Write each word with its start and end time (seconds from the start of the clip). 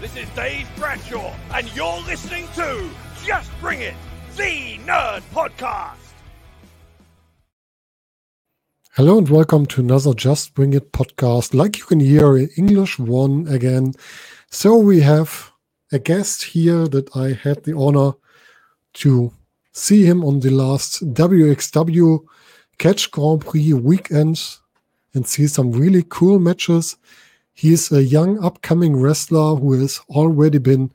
This 0.00 0.16
is 0.16 0.28
Dave 0.36 0.68
Bradshaw, 0.76 1.34
and 1.52 1.74
you're 1.74 2.00
listening 2.02 2.46
to 2.54 2.88
Just 3.24 3.50
Bring 3.60 3.80
It, 3.80 3.94
the 4.36 4.78
Nerd 4.86 5.22
Podcast. 5.34 5.96
Hello 8.92 9.18
and 9.18 9.28
welcome 9.28 9.66
to 9.66 9.80
another 9.80 10.14
Just 10.14 10.54
Bring 10.54 10.72
It 10.72 10.92
podcast. 10.92 11.52
Like 11.52 11.78
you 11.78 11.84
can 11.84 11.98
hear 11.98 12.36
in 12.36 12.48
English 12.56 12.98
one 13.00 13.48
again. 13.48 13.94
So 14.50 14.76
we 14.76 15.00
have 15.00 15.50
a 15.90 15.98
guest 15.98 16.44
here 16.44 16.86
that 16.86 17.16
I 17.16 17.32
had 17.32 17.64
the 17.64 17.76
honor 17.76 18.12
to 18.94 19.32
see 19.78 20.04
him 20.04 20.24
on 20.24 20.40
the 20.40 20.50
last 20.50 21.02
WXW 21.14 22.24
Catch 22.78 23.10
Grand 23.10 23.40
Prix 23.40 23.72
weekend 23.72 24.40
and 25.14 25.26
see 25.26 25.46
some 25.46 25.72
really 25.72 26.04
cool 26.08 26.38
matches. 26.38 26.96
He's 27.54 27.90
a 27.90 28.02
young 28.02 28.42
upcoming 28.44 28.96
wrestler 28.96 29.56
who 29.56 29.72
has 29.80 30.00
already 30.10 30.58
been 30.58 30.92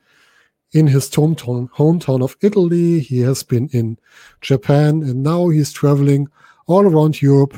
in 0.72 0.86
his 0.86 1.10
hometown, 1.10 1.70
hometown 1.70 2.22
of 2.22 2.36
Italy. 2.40 3.00
He 3.00 3.20
has 3.20 3.42
been 3.42 3.68
in 3.72 3.98
Japan 4.40 5.02
and 5.02 5.22
now 5.22 5.48
he's 5.48 5.72
traveling 5.72 6.28
all 6.66 6.86
around 6.86 7.22
Europe. 7.22 7.56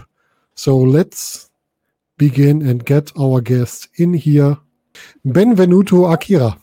So 0.54 0.76
let's 0.76 1.50
begin 2.18 2.66
and 2.66 2.84
get 2.84 3.12
our 3.18 3.40
guest 3.40 3.88
in 3.96 4.14
here. 4.14 4.58
Benvenuto 5.24 6.12
Akira. 6.12 6.56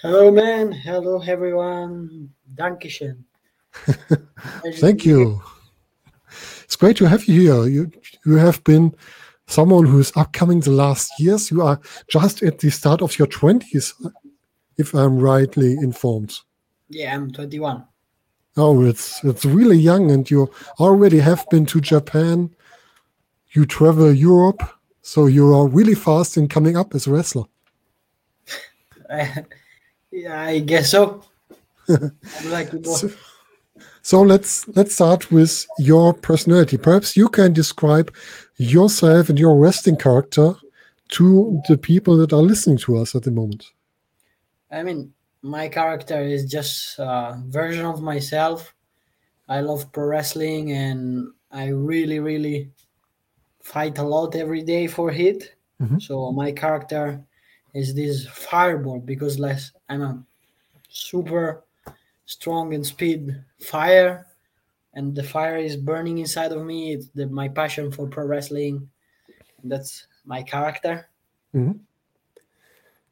Hello, 0.00 0.30
man. 0.30 0.72
Hello, 0.72 1.20
everyone. 1.20 2.30
Dankeschön. 2.56 3.24
Thank 4.74 5.04
you. 5.04 5.42
It's 6.64 6.76
great 6.76 6.96
to 6.96 7.08
have 7.08 7.24
you 7.26 7.40
here. 7.40 7.66
You 7.66 7.90
you 8.24 8.36
have 8.36 8.62
been 8.64 8.94
someone 9.46 9.86
who 9.86 9.98
is 9.98 10.12
upcoming 10.16 10.60
the 10.60 10.70
last 10.70 11.12
years. 11.18 11.50
You 11.50 11.62
are 11.62 11.80
just 12.08 12.42
at 12.42 12.58
the 12.58 12.70
start 12.70 13.02
of 13.02 13.18
your 13.18 13.28
twenties, 13.28 13.94
if 14.78 14.94
I'm 14.94 15.18
rightly 15.18 15.72
informed. 15.74 16.38
Yeah, 16.88 17.14
I'm 17.14 17.30
21. 17.30 17.84
Oh, 18.56 18.84
it's 18.84 19.22
it's 19.24 19.44
really 19.44 19.76
young, 19.76 20.10
and 20.10 20.30
you 20.30 20.50
already 20.78 21.18
have 21.18 21.44
been 21.50 21.66
to 21.66 21.80
Japan. 21.80 22.54
You 23.52 23.66
travel 23.66 24.12
Europe, 24.12 24.62
so 25.02 25.26
you 25.26 25.54
are 25.54 25.66
really 25.66 25.94
fast 25.94 26.36
in 26.36 26.48
coming 26.48 26.76
up 26.76 26.94
as 26.94 27.06
a 27.06 27.10
wrestler. 27.10 27.44
yeah, 30.10 30.40
I 30.40 30.60
guess 30.60 30.90
so. 30.90 31.22
I'm 31.88 32.50
like 32.50 32.70
to 32.70 32.78
go. 32.78 32.94
So, 32.94 33.10
so 34.04 34.20
let's 34.20 34.68
let's 34.76 34.94
start 34.94 35.32
with 35.32 35.66
your 35.78 36.12
personality. 36.12 36.76
Perhaps 36.76 37.16
you 37.16 37.26
can 37.26 37.54
describe 37.54 38.14
yourself 38.58 39.30
and 39.30 39.38
your 39.38 39.56
wrestling 39.56 39.96
character 39.96 40.54
to 41.08 41.62
the 41.68 41.78
people 41.78 42.18
that 42.18 42.34
are 42.34 42.42
listening 42.42 42.76
to 42.76 42.98
us 42.98 43.14
at 43.14 43.22
the 43.22 43.30
moment. 43.30 43.72
I 44.70 44.82
mean, 44.82 45.14
my 45.40 45.70
character 45.70 46.20
is 46.20 46.44
just 46.44 46.98
a 46.98 47.42
version 47.46 47.86
of 47.86 48.02
myself. 48.02 48.74
I 49.48 49.60
love 49.60 49.90
pro 49.90 50.04
wrestling 50.04 50.72
and 50.72 51.28
I 51.50 51.68
really, 51.68 52.20
really 52.20 52.70
fight 53.62 53.96
a 53.96 54.02
lot 54.02 54.36
every 54.36 54.62
day 54.62 54.86
for 54.86 55.10
it. 55.12 55.54
Mhm. 55.80 56.02
So 56.02 56.30
my 56.30 56.52
character 56.52 57.24
is 57.72 57.94
this 57.94 58.26
fireball 58.26 59.00
because 59.00 59.38
less 59.38 59.72
I'm 59.88 60.02
a 60.02 60.22
super 60.90 61.63
strong 62.26 62.74
and 62.74 62.84
speed 62.84 63.42
fire 63.60 64.26
and 64.94 65.14
the 65.14 65.22
fire 65.22 65.56
is 65.56 65.76
burning 65.76 66.18
inside 66.18 66.52
of 66.52 66.64
me. 66.64 66.94
It's 66.94 67.08
the, 67.08 67.26
my 67.26 67.48
passion 67.48 67.90
for 67.90 68.06
pro 68.06 68.24
wrestling. 68.24 68.88
That's 69.62 70.06
my 70.24 70.42
character. 70.42 71.08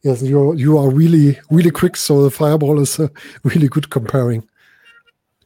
Yes, 0.03 0.23
you 0.23 0.55
you 0.55 0.79
are 0.79 0.91
really 0.91 1.39
really 1.51 1.71
quick. 1.71 1.97
So 1.97 2.23
the 2.23 2.31
fireball 2.31 2.81
is 2.81 2.99
uh, 2.99 3.09
really 3.45 3.69
good 3.69 3.91
comparing 3.91 4.49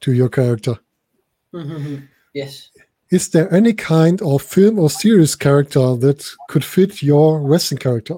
to 0.01 0.13
your 0.13 0.29
character. 0.29 0.79
yes. 2.35 2.71
Is 3.11 3.29
there 3.29 3.53
any 3.55 3.73
kind 3.73 4.21
of 4.23 4.43
film 4.43 4.79
or 4.79 4.91
series 4.91 5.37
character 5.37 5.97
that 5.97 6.27
could 6.49 6.65
fit 6.65 7.03
your 7.03 7.41
wrestling 7.41 7.79
character? 7.79 8.17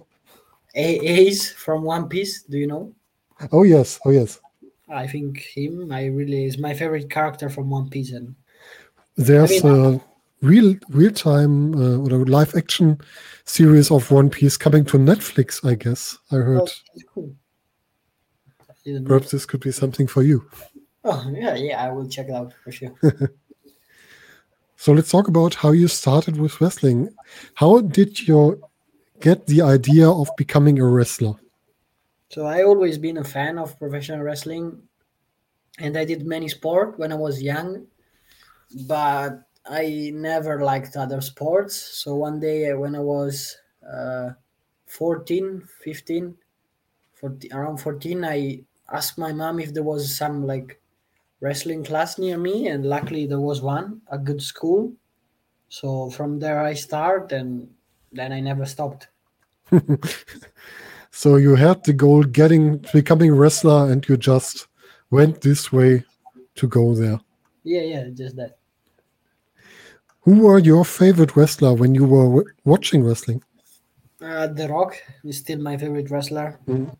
A- 0.74 1.06
Ace 1.06 1.52
from 1.52 1.82
One 1.82 2.08
Piece, 2.08 2.42
do 2.44 2.56
you 2.56 2.66
know? 2.66 2.94
Oh 3.52 3.64
yes, 3.64 4.00
oh 4.06 4.10
yes. 4.10 4.40
I 4.90 5.06
think 5.06 5.38
him. 5.38 5.92
I 5.92 6.06
really 6.06 6.44
is 6.44 6.58
my 6.58 6.74
favorite 6.74 7.10
character 7.10 7.48
from 7.48 7.70
One 7.70 7.88
Piece, 7.90 8.12
and 8.12 8.34
There's 9.16 9.64
a 9.64 10.00
real 10.40 10.76
real 10.88 11.12
time 11.12 11.74
uh, 11.74 11.98
or 11.98 12.22
a 12.22 12.24
live 12.24 12.54
action 12.54 12.98
series 13.44 13.90
of 13.90 14.10
One 14.10 14.30
Piece 14.30 14.56
coming 14.56 14.84
to 14.86 14.98
Netflix. 14.98 15.64
I 15.64 15.74
guess 15.74 16.18
I 16.30 16.36
heard. 16.36 16.62
oh, 16.62 17.00
cool. 17.12 17.34
I. 18.86 18.98
Perhaps 19.04 19.30
this 19.30 19.44
could 19.44 19.60
be 19.60 19.72
something 19.72 20.06
for 20.06 20.22
you. 20.22 20.48
Oh 21.04 21.30
yeah, 21.32 21.54
yeah, 21.54 21.84
I 21.84 21.90
will 21.92 22.08
check 22.08 22.28
it 22.28 22.34
out 22.34 22.52
for 22.64 22.72
sure. 22.72 22.94
So 24.80 24.92
let's 24.92 25.10
talk 25.10 25.26
about 25.26 25.56
how 25.56 25.72
you 25.72 25.88
started 25.88 26.36
with 26.36 26.60
wrestling. 26.60 27.08
How 27.54 27.80
did 27.80 28.28
you 28.28 28.62
get 29.20 29.48
the 29.48 29.60
idea 29.60 30.08
of 30.08 30.30
becoming 30.36 30.78
a 30.78 30.86
wrestler? 30.86 31.34
So 32.30 32.46
I 32.46 32.62
always 32.62 32.98
been 32.98 33.16
a 33.18 33.24
fan 33.24 33.58
of 33.58 33.78
professional 33.78 34.20
wrestling, 34.20 34.82
and 35.78 35.96
I 35.96 36.04
did 36.04 36.26
many 36.26 36.48
sport 36.48 36.98
when 36.98 37.12
I 37.12 37.16
was 37.16 37.42
young, 37.42 37.86
but 38.86 39.44
I 39.66 40.10
never 40.14 40.62
liked 40.62 40.96
other 40.96 41.20
sports. 41.20 41.76
So 41.76 42.14
one 42.16 42.40
day 42.40 42.70
uh, 42.70 42.76
when 42.78 42.94
I 42.96 43.00
was 43.00 43.56
uh, 43.86 44.30
14, 44.86 45.62
15, 45.82 46.36
14, 47.14 47.52
around 47.52 47.78
14, 47.78 48.24
I 48.24 48.64
asked 48.92 49.18
my 49.18 49.32
mom 49.32 49.60
if 49.60 49.74
there 49.74 49.82
was 49.82 50.16
some 50.16 50.46
like 50.46 50.80
wrestling 51.40 51.84
class 51.84 52.18
near 52.18 52.38
me, 52.38 52.68
and 52.68 52.86
luckily 52.86 53.26
there 53.26 53.40
was 53.40 53.62
one, 53.62 54.02
a 54.08 54.18
good 54.18 54.42
school. 54.42 54.94
So 55.68 56.10
from 56.10 56.40
there 56.40 56.60
I 56.62 56.74
start, 56.74 57.32
and 57.32 57.74
then 58.12 58.32
I 58.32 58.40
never 58.40 58.66
stopped. 58.66 59.08
So 61.10 61.36
you 61.36 61.54
had 61.56 61.82
the 61.84 61.92
goal 61.92 62.22
getting 62.22 62.78
becoming 62.92 63.34
wrestler 63.34 63.90
and 63.90 64.06
you 64.08 64.16
just 64.16 64.68
went 65.10 65.40
this 65.40 65.72
way 65.72 66.04
to 66.56 66.68
go 66.68 66.94
there. 66.94 67.18
Yeah, 67.64 67.82
yeah, 67.82 68.08
just 68.14 68.36
that. 68.36 68.58
Who 70.22 70.40
were 70.40 70.58
your 70.58 70.84
favorite 70.84 71.36
wrestler 71.36 71.74
when 71.74 71.94
you 71.94 72.04
were 72.04 72.24
w- 72.24 72.44
watching 72.64 73.02
wrestling? 73.04 73.42
Uh, 74.20 74.46
the 74.48 74.68
Rock 74.68 74.96
is 75.24 75.38
still 75.38 75.58
my 75.58 75.76
favorite 75.76 76.10
wrestler. 76.10 76.58
Mhm. 76.66 76.94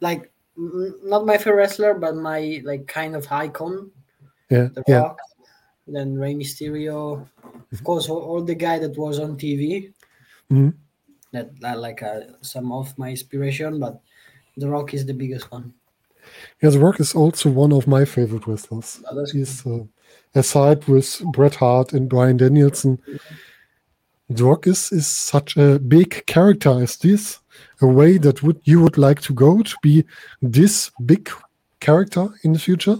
Like, 0.00 0.30
n- 0.56 0.94
not 1.04 1.26
my 1.26 1.36
favorite 1.36 1.56
wrestler, 1.56 1.94
but 1.94 2.16
my 2.16 2.62
like 2.64 2.86
kind 2.86 3.14
of 3.14 3.30
icon. 3.30 3.90
Yeah, 4.50 4.68
The 4.74 4.82
yeah. 4.88 4.98
Rock. 5.00 5.18
Then 5.88 6.18
Rey 6.18 6.34
Mysterio. 6.34 7.26
Of 7.72 7.84
course, 7.84 8.08
all, 8.08 8.18
all 8.20 8.42
the 8.42 8.54
guy 8.54 8.78
that 8.78 8.96
was 8.96 9.18
on 9.20 9.36
TV. 9.36 9.92
Mhm. 10.50 10.74
That, 11.32 11.58
that 11.60 11.78
like 11.78 12.02
uh, 12.02 12.20
some 12.40 12.72
of 12.72 12.96
my 12.98 13.10
inspiration, 13.10 13.80
but 13.80 14.00
The 14.56 14.68
Rock 14.68 14.94
is 14.94 15.04
the 15.04 15.14
biggest 15.14 15.50
one. 15.50 15.74
Yeah, 16.62 16.70
The 16.70 16.78
Rock 16.78 17.00
is 17.00 17.14
also 17.14 17.50
one 17.50 17.72
of 17.72 17.86
my 17.86 18.04
favorite 18.04 18.46
wrestlers. 18.46 19.02
Oh, 19.10 19.26
He's 19.32 19.66
uh, 19.66 19.84
aside 20.34 20.86
with 20.86 21.20
Bret 21.32 21.56
Hart 21.56 21.92
and 21.92 22.08
Bryan 22.08 22.36
Danielson. 22.36 23.00
The 24.28 24.44
Rock 24.44 24.66
is, 24.66 24.90
is 24.92 25.06
such 25.06 25.56
a 25.56 25.78
big 25.78 26.26
character. 26.26 26.82
as 26.82 26.96
this 26.96 27.38
a 27.80 27.86
way 27.86 28.18
that 28.18 28.42
would 28.42 28.60
you 28.64 28.80
would 28.82 28.98
like 28.98 29.20
to 29.22 29.32
go 29.32 29.62
to 29.62 29.76
be 29.82 30.04
this 30.42 30.90
big 31.04 31.30
character 31.80 32.28
in 32.42 32.52
the 32.52 32.58
future? 32.58 32.96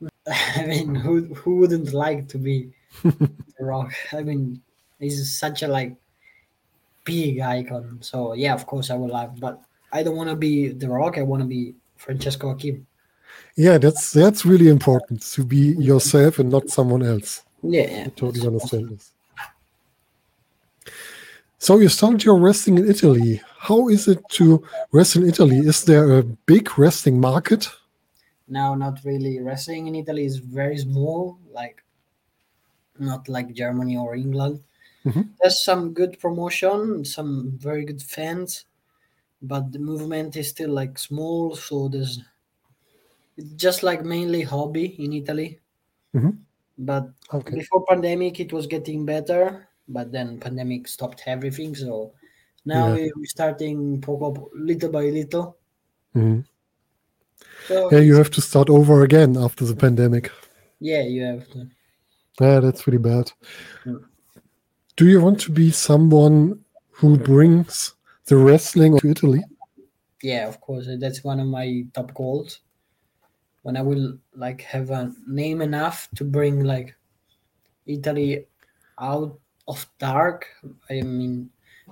I 0.56 0.66
mean, 0.66 0.94
who 0.94 1.34
who 1.34 1.56
wouldn't 1.56 1.92
like 1.92 2.28
to 2.28 2.38
be 2.38 2.72
The 3.02 3.30
Rock? 3.58 3.92
I 4.12 4.22
mean, 4.22 4.62
he's 4.98 5.38
such 5.38 5.62
a 5.62 5.68
like 5.68 5.96
big 7.10 7.40
icon. 7.40 7.98
So 8.00 8.34
yeah, 8.34 8.54
of 8.54 8.66
course 8.66 8.90
I 8.90 8.96
would 8.96 9.10
love, 9.10 9.38
but 9.40 9.60
I 9.92 10.02
don't 10.02 10.16
want 10.16 10.30
to 10.30 10.36
be 10.36 10.68
The 10.68 10.88
Rock. 10.88 11.18
I 11.18 11.22
want 11.22 11.42
to 11.42 11.48
be 11.48 11.74
Francesco 11.96 12.50
Akira. 12.50 12.78
Yeah, 13.56 13.78
that's 13.78 14.12
that's 14.12 14.44
really 14.44 14.68
important 14.68 15.22
to 15.34 15.44
be 15.44 15.74
yourself 15.78 16.38
and 16.38 16.50
not 16.50 16.70
someone 16.70 17.02
else. 17.02 17.42
Yeah, 17.62 17.90
yeah. 17.90 18.08
Totally 18.16 18.46
understand 18.46 18.88
this. 18.90 19.12
So 21.58 21.78
you 21.78 21.88
started 21.90 22.24
your 22.24 22.38
wrestling 22.38 22.78
in 22.78 22.88
Italy. 22.88 23.42
How 23.58 23.88
is 23.88 24.08
it 24.08 24.22
to 24.30 24.64
wrestle 24.92 25.22
in 25.22 25.28
Italy? 25.28 25.58
Is 25.58 25.84
there 25.84 26.18
a 26.18 26.22
big 26.22 26.78
wrestling 26.78 27.20
market? 27.20 27.68
No, 28.48 28.74
not 28.74 29.00
really. 29.04 29.40
Wrestling 29.40 29.86
in 29.86 29.94
Italy 29.94 30.24
is 30.24 30.38
very 30.38 30.78
small, 30.78 31.38
like 31.52 31.82
not 32.98 33.28
like 33.28 33.52
Germany 33.52 33.98
or 33.98 34.14
England. 34.14 34.60
Mhm. 35.04 35.30
There's 35.40 35.64
some 35.64 35.92
good 35.94 36.18
promotion, 36.20 37.04
some 37.04 37.52
very 37.58 37.84
good 37.84 38.02
fans, 38.02 38.66
but 39.42 39.72
the 39.72 39.78
movement 39.78 40.36
is 40.36 40.48
still 40.48 40.70
like 40.70 40.98
small. 40.98 41.56
So 41.56 41.88
there's 41.88 42.20
just 43.56 43.82
like 43.82 44.04
mainly 44.04 44.42
hobby 44.42 45.02
in 45.02 45.12
Italy. 45.12 45.58
Mhm. 46.14 46.38
But 46.78 47.10
Okay. 47.32 47.54
before 47.54 47.84
pandemic, 47.86 48.40
it 48.40 48.52
was 48.52 48.66
getting 48.66 49.06
better. 49.06 49.66
But 49.88 50.12
then 50.12 50.38
pandemic 50.38 50.86
stopped 50.88 51.22
everything. 51.26 51.74
So 51.74 52.12
now 52.64 52.94
Yeah. 52.94 53.08
we're 53.16 53.26
starting 53.26 54.00
poco, 54.00 54.50
little 54.54 54.90
by 54.90 55.08
little. 55.10 55.56
Mhm. 56.14 56.44
So 57.68 57.88
Yeah, 57.90 58.00
you 58.00 58.16
have 58.16 58.30
to 58.30 58.40
start 58.40 58.68
over 58.68 59.02
again 59.02 59.36
after 59.36 59.64
the 59.64 59.74
pandemic. 59.74 60.30
yeah, 60.80 61.02
you 61.02 61.22
have 61.24 61.48
to. 61.52 61.66
Yeah, 62.40 62.60
that's 62.60 62.86
really 62.86 62.98
bad. 63.02 63.32
Mm. 63.84 64.04
Do 64.96 65.08
you 65.08 65.20
want 65.20 65.40
to 65.42 65.52
be 65.52 65.70
someone 65.70 66.64
who 66.90 67.16
brings 67.16 67.94
the 68.26 68.36
wrestling 68.36 68.98
to 68.98 69.10
Italy? 69.10 69.42
Yeah, 70.22 70.46
of 70.46 70.60
course. 70.60 70.86
uh, 70.88 70.96
That's 70.98 71.24
one 71.24 71.40
of 71.40 71.46
my 71.46 71.84
top 71.94 72.12
goals. 72.14 72.60
When 73.62 73.76
I 73.76 73.82
will 73.82 74.18
like 74.34 74.62
have 74.62 74.90
a 74.90 75.12
name 75.26 75.60
enough 75.60 76.08
to 76.16 76.24
bring 76.24 76.64
like 76.64 76.94
Italy 77.86 78.46
out 78.98 79.38
of 79.68 79.86
dark. 79.98 80.46
I 80.90 81.02
mean, 81.02 81.50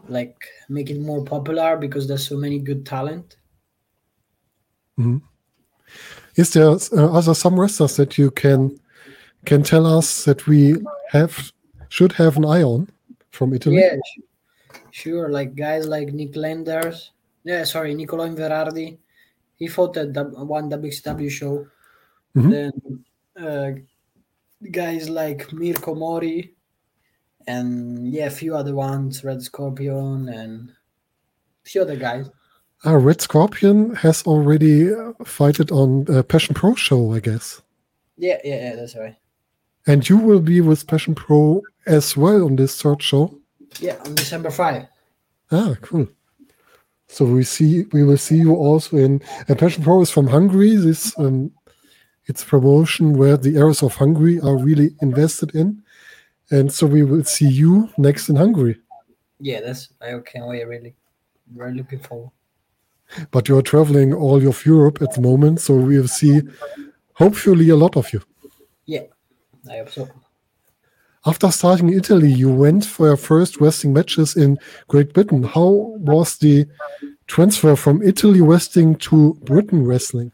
like 0.09 0.37
make 0.69 0.91
it 0.91 1.01
more 1.01 1.25
popular 1.25 1.77
because 1.77 2.07
there's 2.07 2.27
so 2.27 2.37
many 2.37 2.59
good 2.59 2.87
talent. 2.87 3.37
Hmm. 4.97 5.19
Is 6.37 6.53
there 6.53 6.69
uh, 6.71 7.13
are 7.13 7.23
there 7.23 7.35
some 7.35 7.59
wrestlers 7.59 7.97
that 7.97 8.19
you 8.19 8.31
can 8.31 8.79
can 9.45 9.63
tell 9.63 9.87
us 9.87 10.25
that 10.25 10.47
we 10.47 10.77
have 11.11 11.53
should 11.89 12.13
have 12.13 12.37
an 12.37 12.45
eye 12.45 12.63
on 12.63 12.89
from 13.31 13.55
Italy? 13.55 13.77
Yeah, 13.77 13.97
sure. 14.91 15.29
Like 15.29 15.55
guys 15.55 15.87
like 15.87 16.13
Nick 16.13 16.37
Landers. 16.37 17.13
Yeah, 17.45 17.65
sorry, 17.65 17.95
Nicolo 17.95 18.27
Inverardi. 18.27 18.99
He 19.57 19.67
fought 19.67 19.97
at 19.97 20.09
one 20.15 20.71
WXW 20.71 21.31
show. 21.31 21.67
Mhm. 22.37 22.51
Then 22.51 23.05
uh, 23.45 23.71
guys 24.71 25.09
like 25.09 25.53
Mirko 25.53 25.95
Mori, 25.95 26.55
and 27.47 28.13
yeah, 28.13 28.27
a 28.27 28.31
few 28.31 28.55
other 28.55 28.75
ones, 28.75 29.25
Red 29.25 29.43
Scorpion, 29.43 30.29
and 30.29 30.71
a 30.71 31.69
few 31.69 31.83
other 31.83 31.97
guys. 31.97 32.29
Ah, 32.85 32.93
Red 32.93 33.21
Scorpion 33.21 33.95
has 33.97 34.23
already 34.23 34.93
uh, 34.93 35.13
fighted 35.25 35.73
on 35.73 36.07
uh, 36.09 36.23
Passion 36.23 36.55
Pro 36.55 36.75
show, 36.75 37.13
I 37.13 37.21
guess. 37.21 37.61
Yeah, 38.17 38.39
yeah, 38.45 38.71
yeah, 38.71 38.77
that's 38.77 38.97
right. 38.97 39.17
And 39.87 40.09
you 40.09 40.17
will 40.19 40.41
be 40.41 40.61
with 40.61 40.87
Passion 40.87 41.15
Pro 41.15 41.63
as 41.89 42.17
well 42.17 42.45
on 42.45 42.57
this 42.57 42.81
third 42.81 43.03
show. 43.03 43.39
Yeah, 43.81 43.97
on 44.05 44.15
December 44.15 44.51
5. 44.51 44.87
Ah, 45.51 45.75
cool. 45.83 46.09
So 47.09 47.25
we 47.25 47.43
see 47.43 47.85
we 47.93 48.05
will 48.05 48.19
see 48.19 48.37
you 48.37 48.55
also 48.55 48.99
in 48.99 49.23
a 49.49 49.57
Passion 49.57 49.83
Pro 49.83 50.03
is 50.03 50.11
from 50.11 50.27
Hungary. 50.27 50.77
This 50.77 51.19
um, 51.19 51.51
it's 52.27 52.45
promotion 52.45 53.17
where 53.17 53.39
the 53.39 53.57
areas 53.57 53.83
of 53.83 53.95
Hungary 53.95 54.39
are 54.41 54.59
really 54.59 54.91
invested 55.01 55.55
in, 55.55 55.83
and 56.51 56.71
so 56.71 56.87
we 56.87 57.03
will 57.03 57.25
see 57.25 57.49
you 57.49 57.89
next 57.97 58.29
in 58.29 58.37
Hungary. 58.37 58.79
Yeah, 59.41 59.63
that's 59.63 59.89
I 60.03 60.19
can't 60.19 60.49
wait. 60.49 60.67
Really, 60.67 60.95
very 61.57 61.73
looking 61.73 62.01
forward. 62.01 62.31
But 63.31 63.49
you're 63.49 63.63
traveling 63.63 64.13
all 64.13 64.47
of 64.47 64.67
Europe 64.67 65.01
at 65.01 65.15
the 65.15 65.23
moment, 65.23 65.63
so 65.63 65.77
we 65.77 65.99
will 65.99 66.09
see 66.09 66.43
hopefully 67.15 67.71
a 67.71 67.77
lot 67.77 67.97
of 67.97 68.13
you. 68.13 68.21
Yeah, 68.85 69.05
I 69.71 69.79
hope 69.79 69.89
so. 69.89 70.09
After 71.27 71.51
starting 71.51 71.89
in 71.89 71.99
Italy, 71.99 72.31
you 72.33 72.53
went 72.53 72.85
for 72.85 73.09
your 73.09 73.17
first 73.17 73.61
wrestling 73.61 73.93
matches 73.93 74.37
in 74.37 74.59
Great 74.87 75.13
Britain. 75.13 75.43
How 75.43 75.69
was 75.99 76.39
the 76.39 76.67
transfer 77.27 77.77
from 77.77 78.03
Italy 78.03 78.41
wrestling 78.41 78.95
to 78.97 79.35
Britain 79.43 79.85
wrestling? 79.85 80.33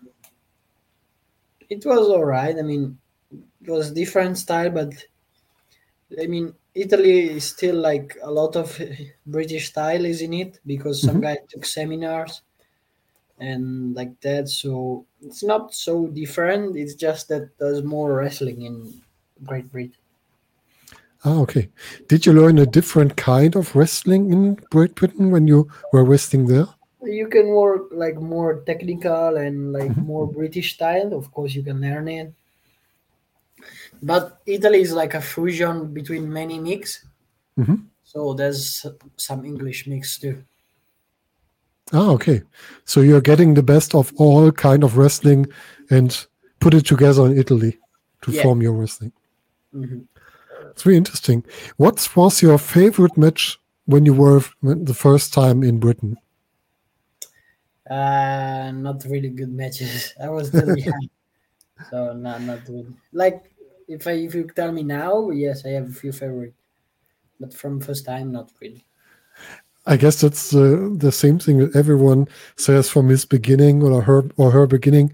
It 1.70 1.84
was 1.84 2.08
all 2.08 2.24
right. 2.24 2.56
I 2.56 2.62
mean, 2.62 2.98
it 3.32 3.70
was 3.70 3.90
different 3.90 4.38
style, 4.38 4.70
but 4.70 4.92
I 6.22 6.26
mean, 6.26 6.54
Italy 6.74 7.30
is 7.30 7.44
still 7.44 7.76
like 7.76 8.16
a 8.22 8.30
lot 8.30 8.54
of 8.56 8.78
British 9.26 9.68
style 9.68 10.04
is 10.04 10.20
in 10.20 10.34
it 10.34 10.60
because 10.66 11.00
some 11.02 11.16
Mhm. 11.16 11.22
guy 11.22 11.38
took 11.48 11.64
seminars 11.64 12.42
and 13.38 13.94
like 13.96 14.20
that. 14.20 14.48
So 14.48 15.06
it's 15.22 15.42
not 15.42 15.74
so 15.74 16.06
different. 16.08 16.76
It's 16.76 16.94
just 16.94 17.28
that 17.28 17.56
there's 17.58 17.82
more 17.82 18.12
wrestling 18.12 18.62
in 18.62 19.02
Great 19.44 19.72
Britain. 19.72 20.03
Ah, 21.24 21.38
okay. 21.40 21.70
Did 22.08 22.26
you 22.26 22.32
learn 22.34 22.58
a 22.58 22.66
different 22.66 23.16
kind 23.16 23.56
of 23.56 23.74
wrestling 23.74 24.30
in 24.30 24.56
Great 24.70 24.94
Britain 24.94 25.30
when 25.30 25.48
you 25.48 25.68
were 25.92 26.04
wrestling 26.04 26.46
there? 26.46 26.66
You 27.02 27.28
can 27.28 27.48
work 27.48 27.88
like 27.92 28.16
more 28.20 28.60
technical 28.66 29.36
and 29.36 29.72
like 29.72 29.96
more 29.96 30.26
British 30.26 30.74
style. 30.74 31.14
Of 31.14 31.32
course, 31.32 31.54
you 31.54 31.62
can 31.62 31.80
learn 31.80 32.08
it. 32.08 32.32
But 34.02 34.40
Italy 34.46 34.82
is 34.82 34.92
like 34.92 35.14
a 35.14 35.20
fusion 35.20 35.94
between 35.94 36.30
many 36.30 36.58
mix. 36.58 37.04
Mhm. 37.58 37.86
So 38.04 38.34
there's 38.34 38.84
some 39.16 39.44
English 39.44 39.86
mix 39.86 40.18
too. 40.18 40.44
Ah, 41.92 42.10
okay. 42.10 42.42
So 42.84 43.00
you're 43.00 43.20
getting 43.20 43.54
the 43.54 43.62
best 43.62 43.94
of 43.94 44.12
all 44.16 44.52
kind 44.52 44.84
of 44.84 44.96
wrestling 44.98 45.46
and 45.90 46.26
put 46.60 46.74
it 46.74 46.86
together 46.86 47.24
in 47.26 47.38
Italy 47.38 47.78
to 48.22 48.32
Yeah. 48.32 48.42
form 48.42 48.60
your 48.62 48.72
wrestling. 48.72 49.12
Mhm. 49.74 50.06
It's 50.74 50.84
really 50.84 50.98
interesting. 50.98 51.44
What 51.76 52.08
was 52.16 52.42
your 52.42 52.58
favorite 52.58 53.16
match 53.16 53.60
when 53.86 54.04
you 54.04 54.12
were 54.12 54.42
the 54.60 54.92
first 54.92 55.32
time 55.32 55.62
in 55.62 55.78
Britain? 55.78 56.16
Uh, 57.88 58.72
not 58.74 59.04
really 59.04 59.28
good 59.28 59.52
matches. 59.52 60.12
I 60.22 60.30
was 60.30 60.48
still 60.48 60.76
young, 60.76 61.08
so 61.90 62.12
not 62.14 62.42
not 62.42 62.66
really. 62.68 62.92
Like 63.12 63.54
if 63.86 64.04
I 64.08 64.12
if 64.26 64.34
you 64.34 64.50
tell 64.50 64.72
me 64.72 64.82
now, 64.82 65.30
yes, 65.30 65.64
I 65.64 65.68
have 65.78 65.90
a 65.90 65.92
few 65.92 66.10
favorite, 66.10 66.54
but 67.38 67.54
from 67.54 67.80
first 67.80 68.04
time, 68.04 68.32
not 68.32 68.50
really. 68.60 68.84
I 69.86 69.96
guess 69.96 70.20
that's 70.20 70.52
uh, 70.52 70.88
the 70.90 71.12
same 71.12 71.38
thing 71.38 71.58
that 71.58 71.76
everyone 71.76 72.26
says 72.56 72.90
from 72.90 73.08
his 73.08 73.24
beginning 73.24 73.84
or 73.84 74.02
her 74.02 74.24
or 74.38 74.50
her 74.50 74.66
beginning 74.66 75.12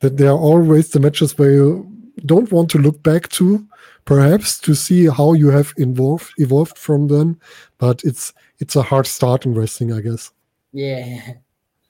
that 0.00 0.18
there 0.18 0.28
are 0.28 0.38
always 0.38 0.90
the 0.90 1.00
matches 1.00 1.38
where 1.38 1.52
you 1.52 1.90
don't 2.26 2.52
want 2.52 2.70
to 2.72 2.78
look 2.78 3.02
back 3.02 3.30
to, 3.30 3.66
perhaps 4.04 4.58
to 4.60 4.74
see 4.74 5.06
how 5.08 5.32
you 5.34 5.48
have 5.50 5.72
involved 5.76 6.32
evolved 6.38 6.76
from 6.78 7.08
them. 7.08 7.38
But 7.78 8.02
it's 8.04 8.32
it's 8.58 8.76
a 8.76 8.82
hard 8.82 9.06
start 9.06 9.46
in 9.46 9.54
wrestling, 9.54 9.92
I 9.92 10.00
guess. 10.00 10.32
Yeah. 10.72 11.34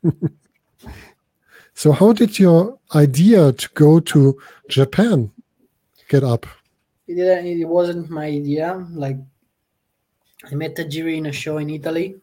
So 1.75 1.93
how 1.93 2.13
did 2.13 2.39
your 2.39 2.79
idea 2.95 3.53
to 3.53 3.69
go 3.75 4.01
to 4.01 4.39
Japan 4.69 5.31
get 6.09 6.23
up? 6.25 6.45
It 7.09 7.15
didn't. 7.15 7.47
It 7.47 7.65
wasn't 7.65 8.11
my 8.11 8.27
idea. 8.27 8.87
Like 8.93 9.17
I 10.51 10.55
met 10.55 10.77
Tajiri 10.77 11.17
in 11.17 11.27
a 11.27 11.33
show 11.33 11.57
in 11.59 11.71
Italy, 11.71 12.17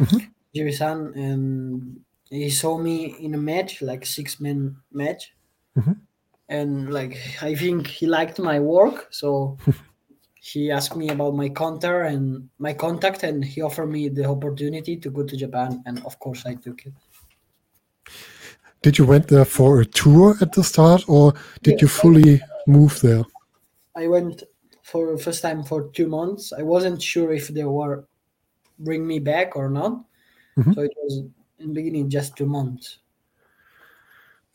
Mhm. 0.00 0.30
Jiri-san, 0.54 1.12
and 1.14 2.00
he 2.30 2.50
saw 2.50 2.78
me 2.78 3.14
in 3.20 3.34
a 3.34 3.38
match, 3.38 3.82
like 3.82 4.04
six 4.06 4.40
man 4.40 4.76
match, 4.90 5.32
Mhm. 5.76 5.96
And 6.48 6.92
like 6.92 7.16
I 7.42 7.54
think 7.54 7.86
he 7.86 8.06
liked 8.06 8.38
my 8.38 8.60
work, 8.60 9.08
so 9.10 9.58
he 10.40 10.70
asked 10.70 10.96
me 10.96 11.08
about 11.08 11.34
my 11.34 11.48
contact 11.48 12.12
and 12.12 12.48
my 12.58 12.74
contact, 12.74 13.22
and 13.22 13.44
he 13.44 13.62
offered 13.62 13.86
me 13.86 14.08
the 14.08 14.24
opportunity 14.24 14.96
to 14.96 15.10
go 15.10 15.24
to 15.24 15.36
Japan, 15.36 15.82
and 15.86 16.04
of 16.04 16.18
course 16.18 16.44
I 16.46 16.54
took 16.54 16.86
it. 16.86 16.92
Did 18.82 18.98
you 18.98 19.06
went 19.06 19.28
there 19.28 19.46
for 19.46 19.80
a 19.80 19.86
tour 19.86 20.36
at 20.42 20.52
the 20.52 20.62
start, 20.62 21.08
or 21.08 21.32
did 21.62 21.80
you 21.80 21.88
fully 21.88 22.42
move 22.66 23.00
there? 23.00 23.24
I 23.96 24.08
went 24.08 24.42
for 24.82 25.16
the 25.16 25.22
first 25.22 25.40
time 25.40 25.62
for 25.62 25.88
two 25.92 26.06
months. 26.06 26.52
I 26.52 26.62
wasn't 26.62 27.00
sure 27.00 27.32
if 27.32 27.48
they 27.48 27.64
were 27.64 28.06
bring 28.78 29.06
me 29.06 29.18
back 29.18 29.56
or 29.56 29.70
not. 29.70 30.04
Mhm. 30.56 30.74
So 30.74 30.82
it 30.82 30.92
was 31.02 31.22
in 31.58 31.68
the 31.68 31.74
beginning 31.74 32.10
just 32.10 32.36
two 32.36 32.46
months. 32.46 32.98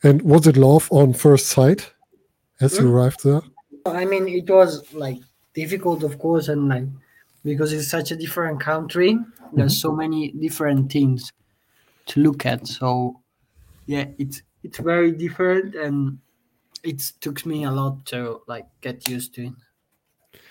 And 0.02 0.22
was 0.22 0.46
it 0.46 0.56
love 0.56 0.88
on 0.90 1.12
first 1.12 1.48
sight 1.48 1.92
as 2.60 2.78
you 2.78 2.84
mm. 2.84 2.90
arrived 2.90 3.24
there? 3.24 3.42
I 3.86 4.04
mean, 4.04 4.28
it 4.28 4.48
was 4.48 4.92
like 4.94 5.18
difficult, 5.54 6.02
of 6.02 6.18
course, 6.18 6.48
and 6.48 6.68
like 6.68 6.84
because 7.44 7.72
it's 7.72 7.88
such 7.88 8.10
a 8.10 8.16
different 8.16 8.60
country. 8.60 9.18
There's 9.52 9.76
mm-hmm. 9.76 9.88
so 9.88 9.92
many 9.92 10.32
different 10.32 10.92
things 10.92 11.32
to 12.06 12.20
look 12.20 12.46
at. 12.46 12.66
So 12.66 13.20
yeah, 13.86 14.06
it's 14.18 14.42
it's 14.62 14.78
very 14.78 15.12
different, 15.12 15.74
and 15.74 16.18
it 16.82 17.00
took 17.20 17.44
me 17.46 17.64
a 17.64 17.70
lot 17.70 18.04
to 18.06 18.42
like 18.46 18.66
get 18.80 19.08
used 19.08 19.34
to 19.34 19.46
it. 19.46 19.52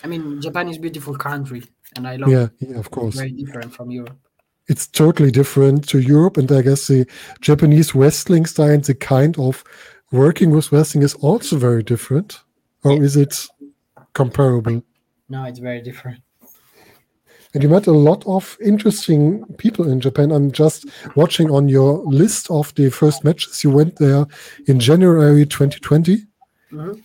I 0.04 0.08
mean, 0.08 0.42
Japan 0.42 0.70
is 0.70 0.78
a 0.78 0.80
beautiful 0.80 1.16
country, 1.16 1.64
and 1.96 2.08
I 2.08 2.16
love 2.18 2.30
Yeah, 2.30 2.48
it. 2.60 2.70
yeah, 2.70 2.78
of 2.78 2.90
course. 2.92 3.16
Very 3.16 3.32
different 3.32 3.74
from 3.74 3.92
Europe. 3.92 4.20
It's 4.70 4.88
totally 4.88 5.32
different 5.32 5.88
to 5.90 6.00
Europe, 6.00 6.38
and 6.38 6.50
I 6.52 6.62
guess 6.62 6.88
the 6.88 7.06
Japanese 7.42 7.96
wrestling 7.96 8.46
style 8.46 8.70
and 8.70 8.84
the 8.84 8.94
kind 8.94 9.38
of 9.40 9.64
working 10.12 10.52
with 10.52 10.72
wrestling 10.72 11.04
is 11.04 11.16
also 11.16 11.58
very 11.58 11.84
different. 11.84 12.40
Or 12.84 12.92
Yeah. 12.94 13.02
is 13.04 13.16
it 13.18 13.48
comparable? 14.14 14.84
No, 15.28 15.44
it's 15.46 15.60
very 15.60 15.82
different. 15.82 16.20
And 17.54 17.64
you 17.64 17.70
met 17.70 17.88
a 17.88 17.92
lot 17.92 18.24
of 18.28 18.58
interesting 18.62 19.44
people 19.58 19.90
in 19.92 20.00
Japan. 20.00 20.32
I'm 20.32 20.52
just 20.52 20.86
watching 21.16 21.50
on 21.50 21.68
your 21.68 22.04
list 22.06 22.52
of 22.52 22.72
the 22.76 22.92
first 22.92 23.24
matches. 23.24 23.64
You 23.64 23.72
went 23.72 23.96
there 23.96 24.26
in 24.68 24.80
January 24.80 25.46
2020. 25.46 26.26
Mhm. 26.72 27.02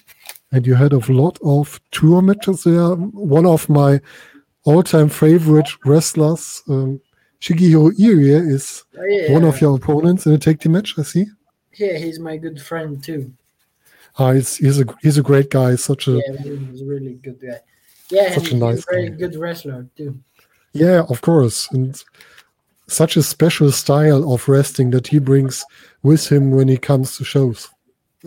and 0.53 0.67
you 0.69 0.75
had 0.77 0.93
a 0.93 1.13
lot 1.13 1.37
of 1.43 1.81
tour 1.91 2.23
matches 2.23 2.63
there. 2.63 2.91
One 2.95 3.45
of 3.47 3.69
my 3.69 4.01
all-time 4.65 5.09
favorite 5.09 5.69
wrestlers, 5.85 6.63
um, 6.69 7.01
Shigehiro 7.45 7.91
Irie, 7.99 8.51
is 8.55 8.85
Oh, 8.99 9.05
yeah, 9.05 9.31
one 9.31 9.45
of 9.45 9.61
your 9.61 9.77
opponents 9.77 10.25
in 10.25 10.33
a 10.33 10.39
tag 10.39 10.61
team 10.61 10.73
match. 10.73 10.95
I 10.99 11.03
see. 11.03 11.27
Yeah, 11.75 11.99
he's 11.99 12.19
my 12.19 12.39
good 12.39 12.59
friend 12.63 13.03
too. 13.05 13.33
Ah, 14.19 14.33
he's, 14.33 14.57
he's 14.57 14.81
a 14.81 14.87
he's 15.03 15.19
a 15.19 15.23
great 15.23 15.51
guy. 15.51 15.77
Such 15.77 16.09
a 16.09 16.13
Yeah, 16.13 16.43
he's 16.71 16.81
a 16.81 16.87
really 16.87 17.15
good 17.15 17.39
guy. 17.43 17.61
Yeah, 18.11 18.33
Such 18.33 18.53
a 18.53 18.57
nice 18.57 18.83
very 18.91 19.11
guy. 19.11 19.17
good 19.17 19.37
wrestler 19.37 19.87
too. 19.95 20.19
Yeah, 20.73 21.03
of 21.11 21.21
course. 21.21 21.71
And 21.73 22.03
such 22.87 23.17
a 23.19 23.23
special 23.23 23.71
style 23.73 24.33
of 24.33 24.49
wrestling 24.49 24.91
that 24.91 25.09
he 25.09 25.19
brings 25.19 25.65
with 26.03 26.31
him 26.33 26.51
when 26.51 26.69
he 26.69 26.79
comes 26.79 27.17
to 27.19 27.25
shows. 27.25 27.69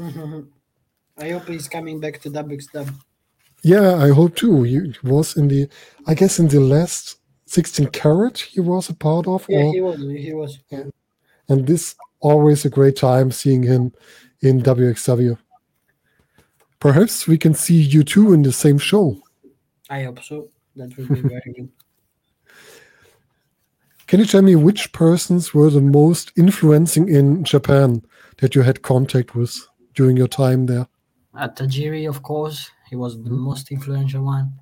I 1.17 1.29
hope 1.31 1.47
he's 1.47 1.67
coming 1.67 1.99
back 1.99 2.21
to 2.21 2.29
WXW. 2.29 2.93
Yeah, 3.63 3.95
I 3.95 4.09
hope 4.09 4.35
too. 4.35 4.61
He 4.63 4.93
was 5.03 5.35
in 5.37 5.47
the, 5.47 5.67
I 6.05 6.13
guess, 6.13 6.37
in 6.37 6.47
the 6.47 6.59
last 6.59 7.16
16 7.47 7.87
carat 7.87 8.37
he 8.37 8.59
was 8.59 8.89
a 8.89 8.93
part 8.93 9.27
of. 9.27 9.45
Yeah, 9.49 9.63
or, 9.63 9.73
he 9.73 9.81
was. 9.81 9.99
He 10.01 10.33
was. 10.33 10.59
and 11.49 11.65
this 11.65 11.95
always 12.19 12.65
a 12.65 12.69
great 12.69 12.95
time 12.95 13.31
seeing 13.31 13.63
him 13.63 13.93
in 14.41 14.61
WXW. 14.61 15.37
Perhaps 16.79 17.27
we 17.27 17.37
can 17.37 17.53
see 17.53 17.81
you 17.81 18.03
two 18.03 18.33
in 18.33 18.43
the 18.43 18.51
same 18.51 18.77
show. 18.77 19.19
I 19.89 20.03
hope 20.03 20.21
so. 20.23 20.49
That 20.75 20.95
would 20.97 21.07
be 21.09 21.21
very 21.21 21.53
good. 21.55 21.69
Can 24.07 24.21
you 24.21 24.25
tell 24.25 24.41
me 24.41 24.55
which 24.55 24.93
persons 24.93 25.53
were 25.53 25.69
the 25.69 25.81
most 25.81 26.31
influencing 26.37 27.09
in 27.09 27.43
Japan 27.43 28.01
that 28.37 28.55
you 28.55 28.61
had 28.61 28.81
contact 28.81 29.35
with 29.35 29.67
during 29.95 30.15
your 30.15 30.29
time 30.29 30.65
there? 30.65 30.87
Uh, 31.33 31.49
Tajiri, 31.49 32.07
of 32.07 32.23
course, 32.23 32.71
he 32.89 32.95
was 32.95 33.21
the 33.21 33.29
most 33.29 33.69
influential 33.69 34.23
one. 34.23 34.53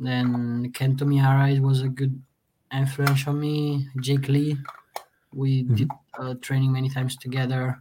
Then 0.00 0.72
Kento 0.72 1.04
Miyahara 1.04 1.60
was 1.60 1.82
a 1.82 1.88
good 1.88 2.20
influence 2.72 3.26
on 3.28 3.38
me. 3.38 3.86
Jake 4.00 4.28
Lee, 4.28 4.56
we 5.32 5.64
Mhm. 5.64 5.76
did 5.76 5.90
uh, 6.18 6.34
training 6.40 6.72
many 6.72 6.88
times 6.88 7.16
together. 7.16 7.78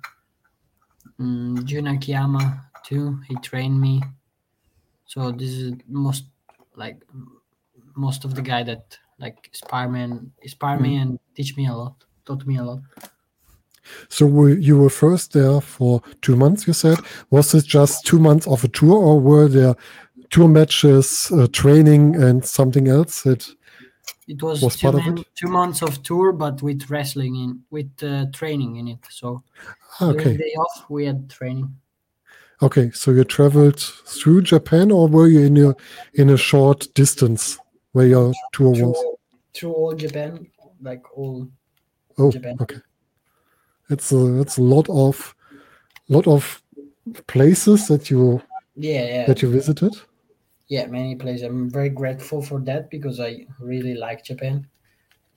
Mm, 1.20 1.64
Jun 1.64 1.88
Akiyama 1.88 2.44
too, 2.86 3.20
he 3.28 3.36
trained 3.38 3.80
me. 3.80 4.04
So 5.06 5.32
this 5.32 5.50
is 5.52 5.74
most 5.88 6.26
like 6.76 6.98
most 7.96 8.26
of 8.26 8.36
the 8.36 8.42
guy 8.42 8.64
that 8.64 8.98
like 9.18 9.48
inspire 9.48 9.90
me 9.90 10.02
and 10.04 10.32
inspire 10.42 10.80
me 10.80 10.98
and 10.98 11.20
teach 11.36 11.56
me 11.58 11.68
a 11.68 11.74
lot, 11.74 11.96
taught 12.26 12.46
me 12.46 12.58
a 12.58 12.64
lot. 12.64 12.82
So 14.10 14.26
were, 14.26 14.50
you 14.50 14.78
were 14.78 14.90
first 14.90 15.34
there 15.34 15.60
for 15.62 16.02
two 16.22 16.36
months, 16.36 16.68
you 16.68 16.74
said. 16.74 17.00
Was 17.32 17.54
it 17.56 17.66
just 17.66 18.06
two 18.06 18.20
months 18.20 18.46
of 18.48 18.64
a 18.64 18.68
tour, 18.68 18.96
or 18.96 19.20
were 19.20 19.48
there 19.48 19.76
tour 20.30 20.48
matches, 20.48 21.32
uh, 21.32 21.48
training, 21.48 22.16
and 22.16 22.46
something 22.46 22.88
else? 22.88 23.24
That 23.24 23.48
It 24.28 24.42
was, 24.44 24.62
was 24.62 24.78
two, 24.78 24.92
part 24.92 25.08
of 25.08 25.18
it? 25.18 25.26
two 25.36 25.48
months 25.48 25.82
of 25.82 26.02
tour, 26.04 26.32
but 26.32 26.62
with 26.62 26.90
wrestling 26.90 27.36
in, 27.36 27.64
with 27.72 27.92
uh, 28.04 28.26
training 28.32 28.78
in 28.78 28.88
it. 28.90 29.00
So 29.10 29.44
Ah, 30.00 30.10
okay, 30.10 30.38
day 30.38 30.54
off, 30.58 30.86
we 30.90 31.06
had 31.06 31.30
training. 31.30 31.76
okay. 32.62 32.92
So 32.92 33.12
you 33.12 33.24
traveled 33.24 33.80
through 33.80 34.44
Japan, 34.44 34.92
or 34.92 35.08
were 35.08 35.28
you 35.28 35.42
in 35.42 35.58
a 35.58 35.76
in 36.14 36.30
a 36.30 36.38
short 36.38 36.88
distance 36.94 37.58
where 37.94 38.08
your 38.08 38.34
tour 38.54 38.76
Through, 38.76 38.88
was? 38.90 39.18
through 39.54 39.74
all 39.74 39.96
Japan, 39.96 40.48
like 40.82 41.04
all. 41.18 41.50
Oh, 42.18 42.32
Japan. 42.32 42.58
okay. 42.62 42.82
It's 43.90 44.12
a 44.12 44.40
it's 44.42 44.58
a 44.58 44.62
lot 44.64 44.88
of 44.90 45.36
lot 46.08 46.28
of 46.28 46.62
places 47.28 47.88
that 47.88 48.10
you 48.12 48.42
Yeah, 48.76 49.06
yeah, 49.06 49.26
that 49.26 49.42
you 49.42 49.50
visited. 49.52 49.94
Yeah. 50.70 50.86
Many 50.88 51.16
places. 51.16 51.44
I'm 51.44 51.70
very 51.70 51.90
grateful 51.90 52.42
for 52.42 52.60
that 52.62 52.90
because 52.90 53.20
I 53.20 53.46
really 53.60 53.96
like 53.96 54.24
Japan, 54.24 54.68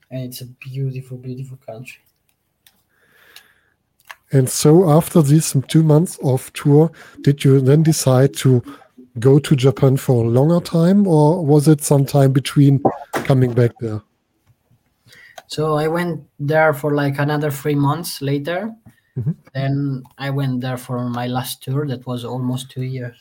and 0.09 0.21
it's 0.23 0.41
a 0.41 0.45
beautiful, 0.45 1.17
beautiful 1.17 1.57
country. 1.57 2.01
And 4.31 4.49
so 4.49 4.89
after 4.89 5.21
these 5.21 5.55
two 5.67 5.83
months 5.83 6.17
of 6.23 6.51
tour, 6.53 6.91
did 7.21 7.43
you 7.43 7.61
then 7.61 7.83
decide 7.83 8.33
to 8.37 8.63
go 9.19 9.37
to 9.37 9.55
Japan 9.55 9.95
for 9.97 10.25
a 10.25 10.27
longer 10.27 10.59
time, 10.59 11.05
or 11.05 11.45
was 11.45 11.67
it 11.67 11.83
some 11.83 12.05
time 12.05 12.31
between 12.31 12.81
coming 13.13 13.53
back 13.53 13.71
there? 13.79 14.01
So 15.47 15.75
I 15.75 15.87
went 15.87 16.23
there 16.39 16.73
for 16.73 16.95
like 16.95 17.19
another 17.19 17.51
three 17.51 17.75
months 17.75 18.21
later. 18.21 18.73
Mhm. 19.15 19.35
Then 19.53 20.03
I 20.17 20.31
went 20.31 20.61
there 20.61 20.77
for 20.77 21.07
my 21.09 21.27
last 21.27 21.61
tour. 21.61 21.85
That 21.85 22.07
was 22.07 22.25
almost 22.25 22.71
two 22.71 22.81
years. 22.83 23.17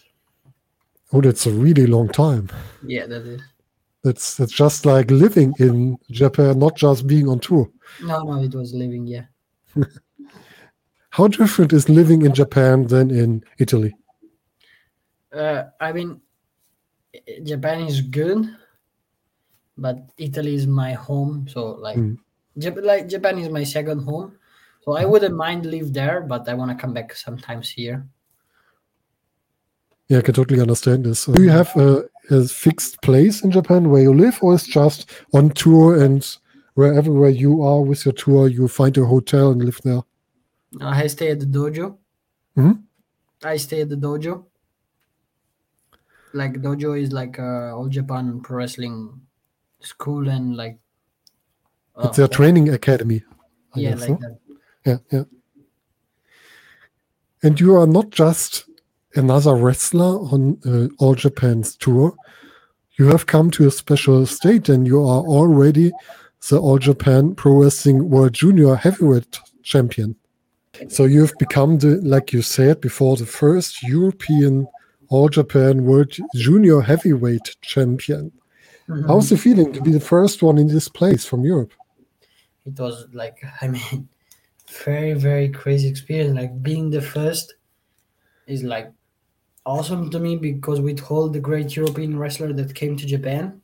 Oh, 1.12 1.20
that's 1.20 1.46
a 1.46 1.50
really 1.52 1.86
long 1.86 2.08
time. 2.08 2.48
Yeah, 2.86 3.06
that 3.06 3.22
is. 3.22 3.42
That's 4.02 4.36
that's 4.36 4.52
just 4.52 4.84
like 4.86 5.10
living 5.10 5.54
in 5.58 5.96
Japan, 6.10 6.58
not 6.58 6.74
just 6.76 7.06
being 7.06 7.28
on 7.28 7.38
tour. 7.38 7.70
No, 8.02 8.22
no, 8.22 8.42
it 8.42 8.54
was 8.54 8.74
living. 8.74 9.06
Yeah. 9.06 9.26
How 11.10 11.28
different 11.28 11.72
is 11.72 11.88
living 11.88 12.22
in 12.22 12.32
Japan 12.34 12.86
than 12.86 13.10
in 13.10 13.44
Italy? 13.58 13.94
Uh, 15.32 15.64
I 15.78 15.92
mean, 15.92 16.20
Japan 17.44 17.82
is 17.82 18.00
good, 18.00 18.48
but 19.76 19.98
Italy 20.16 20.54
is 20.54 20.66
my 20.66 20.92
home. 20.94 21.46
So 21.48 21.72
like, 21.72 21.98
Mm. 21.98 22.16
Jap- 22.58 22.82
like 22.84 23.08
Japan 23.08 23.38
is 23.38 23.48
my 23.48 23.64
second 23.64 24.00
home. 24.04 24.36
So 24.84 24.92
I 24.96 25.04
wouldn't 25.04 25.36
mind 25.36 25.64
live 25.64 25.92
there, 25.92 26.20
but 26.22 26.48
I 26.48 26.54
want 26.54 26.70
to 26.70 26.76
come 26.76 26.92
back 26.92 27.14
sometimes 27.14 27.70
here. 27.70 28.04
Yeah, 30.12 30.18
I 30.18 30.20
can 30.20 30.34
totally 30.34 30.60
understand 30.60 31.06
this. 31.06 31.24
Do 31.24 31.42
you 31.42 31.48
have 31.48 31.74
a, 31.74 32.04
a 32.28 32.46
fixed 32.46 33.00
place 33.00 33.42
in 33.42 33.50
Japan 33.50 33.88
where 33.88 34.02
you 34.02 34.12
live, 34.12 34.38
or 34.42 34.52
is 34.52 34.66
just 34.66 35.08
on 35.32 35.48
tour 35.48 36.04
and 36.04 36.22
wherever 36.74 37.10
where 37.10 37.30
you 37.30 37.62
are 37.62 37.80
with 37.80 38.04
your 38.04 38.12
tour, 38.12 38.46
you 38.46 38.68
find 38.68 38.98
a 38.98 39.06
hotel 39.06 39.52
and 39.52 39.64
live 39.64 39.80
there? 39.84 40.02
I 40.82 41.06
stay 41.06 41.30
at 41.30 41.40
the 41.40 41.46
dojo. 41.46 41.96
Mhm. 42.58 42.82
I 43.42 43.56
stay 43.56 43.80
at 43.80 43.88
the 43.88 43.96
dojo. 43.96 44.44
Like 46.34 46.60
dojo 46.60 47.00
is 47.00 47.10
like 47.10 47.38
uh, 47.38 47.74
all 47.74 47.88
Japan 47.88 48.42
pro 48.42 48.58
wrestling 48.58 49.18
school 49.80 50.28
and 50.28 50.54
like. 50.58 50.78
It's 52.04 52.18
a 52.18 52.28
training 52.28 52.68
academy. 52.68 53.24
I 53.74 53.80
Yeah, 53.80 53.90
guess, 53.92 54.00
like 54.00 54.20
no? 54.20 54.28
that. 54.28 54.38
Yeah, 54.84 54.98
yeah. 55.10 55.24
And 57.42 57.58
you 57.58 57.76
are 57.76 57.86
not 57.86 58.10
just 58.10 58.66
another 59.14 59.54
wrestler 59.54 60.18
on 60.32 60.58
uh, 60.66 60.88
All 61.02 61.14
Japan's 61.14 61.76
tour. 61.76 62.14
You 62.98 63.06
have 63.08 63.26
come 63.26 63.50
to 63.52 63.66
a 63.66 63.70
special 63.70 64.26
state 64.26 64.68
and 64.68 64.86
you 64.86 64.98
are 65.00 65.22
already 65.22 65.92
the 66.48 66.58
All 66.58 66.78
Japan 66.78 67.34
Pro 67.34 67.62
Wrestling 67.62 68.10
World 68.10 68.32
Junior 68.32 68.74
Heavyweight 68.74 69.38
Champion. 69.62 70.16
So 70.88 71.04
you 71.04 71.20
have 71.20 71.36
become 71.38 71.78
the, 71.78 72.00
like 72.02 72.32
you 72.32 72.42
said 72.42 72.80
before, 72.80 73.16
the 73.16 73.26
first 73.26 73.82
European 73.82 74.66
All 75.08 75.28
Japan 75.28 75.84
World 75.84 76.12
Junior 76.34 76.80
Heavyweight 76.80 77.56
Champion. 77.60 78.32
Mhm. 78.88 79.06
How's 79.06 79.28
the 79.30 79.36
feeling 79.36 79.72
to 79.72 79.80
be 79.80 79.92
the 79.92 80.00
first 80.00 80.42
one 80.42 80.58
in 80.58 80.66
this 80.68 80.88
place 80.88 81.24
from 81.24 81.44
Europe? 81.44 81.72
it 82.64 82.78
was 82.78 83.06
like 83.12 83.42
i 83.60 83.68
mean 83.68 84.08
very 84.84 85.12
very 85.14 85.48
crazy 85.48 85.88
experience 85.88 86.34
like 86.34 86.62
being 86.62 86.90
the 86.90 87.00
first 87.02 87.54
is 88.46 88.62
like 88.62 88.90
awesome 89.64 90.10
to 90.10 90.18
me 90.18 90.36
because 90.36 90.80
with 90.80 91.00
all 91.10 91.28
the 91.28 91.40
great 91.40 91.76
european 91.76 92.18
wrestler 92.18 92.52
that 92.52 92.74
came 92.74 92.96
to 92.96 93.06
japan 93.06 93.60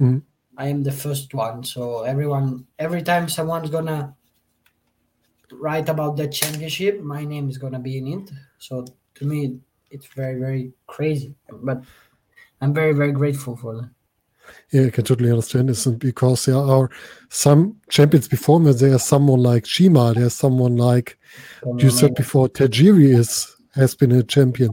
Mhm. 0.00 0.22
i 0.56 0.68
am 0.68 0.82
the 0.82 0.92
first 0.92 1.32
one 1.34 1.64
so 1.64 2.02
everyone 2.02 2.66
every 2.78 3.02
time 3.02 3.28
someone's 3.28 3.70
gonna 3.70 4.14
write 5.52 5.88
about 5.88 6.16
that 6.16 6.32
championship 6.32 7.00
my 7.00 7.24
name 7.24 7.48
is 7.48 7.58
gonna 7.58 7.78
be 7.78 7.96
in 7.98 8.06
it 8.08 8.30
so 8.58 8.84
to 9.14 9.24
me 9.24 9.58
it's 9.90 10.06
very 10.14 10.38
very 10.38 10.72
crazy 10.86 11.34
but 11.62 11.82
i'm 12.60 12.74
very 12.74 12.92
very 12.92 13.12
grateful 13.12 13.56
for 13.56 13.74
that 13.76 13.90
Yeah, 14.72 14.86
I 14.86 14.90
can 14.90 15.04
totally 15.04 15.30
understand 15.30 15.68
this. 15.68 15.84
Because 15.86 16.46
there 16.46 16.56
are 16.56 16.88
some 17.28 17.76
champions 17.90 18.28
before 18.28 18.58
me, 18.60 18.72
there's 18.72 19.02
someone 19.04 19.42
like 19.42 19.66
Shima, 19.66 20.14
there's 20.14 20.32
someone 20.34 20.76
like 20.76 21.18
you 21.76 21.90
said 21.90 22.14
before, 22.14 22.48
Tajiri 22.48 23.12
is 23.22 23.54
has 23.74 23.94
been 23.94 24.12
a 24.12 24.22
champion 24.22 24.70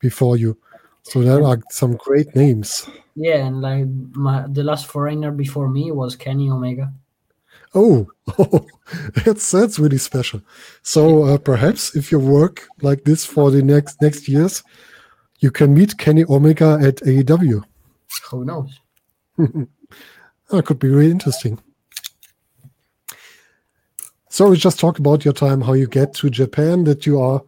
before 0.00 0.36
you. 0.36 0.56
So 1.02 1.22
there 1.22 1.42
are 1.44 1.58
some 1.70 1.96
great 1.96 2.34
names. 2.36 2.88
yeah 3.16 3.46
and 3.46 3.60
like 3.62 3.86
my, 4.14 4.46
the 4.48 4.62
last 4.62 4.86
foreigner 4.86 5.32
before 5.32 5.68
me 5.68 5.90
was 5.90 6.14
kenny 6.16 6.48
omega 6.50 6.92
Oh, 7.74 8.06
that's 9.24 9.50
that's 9.50 9.78
really 9.78 9.98
special. 9.98 10.40
So 10.82 11.24
uh, 11.24 11.36
perhaps 11.38 11.94
if 11.94 12.10
you 12.10 12.18
work 12.18 12.66
like 12.80 13.04
this 13.04 13.26
for 13.26 13.50
the 13.50 13.62
next 13.62 14.00
next 14.00 14.26
years, 14.28 14.62
you 15.40 15.50
can 15.50 15.74
meet 15.74 15.98
Kenny 15.98 16.24
Omega 16.24 16.78
at 16.80 16.96
AEW. 17.04 17.62
who 18.30 18.44
knows 18.44 18.80
That 20.50 20.64
could 20.64 20.78
be 20.78 20.88
really 20.88 21.10
interesting. 21.10 21.58
So 24.30 24.48
we 24.48 24.56
just 24.56 24.78
talked 24.80 24.98
about 24.98 25.24
your 25.24 25.34
time, 25.34 25.60
how 25.60 25.74
you 25.74 25.86
get 25.86 26.14
to 26.14 26.30
Japan, 26.30 26.84
that 26.84 27.04
you 27.06 27.20
are 27.20 27.42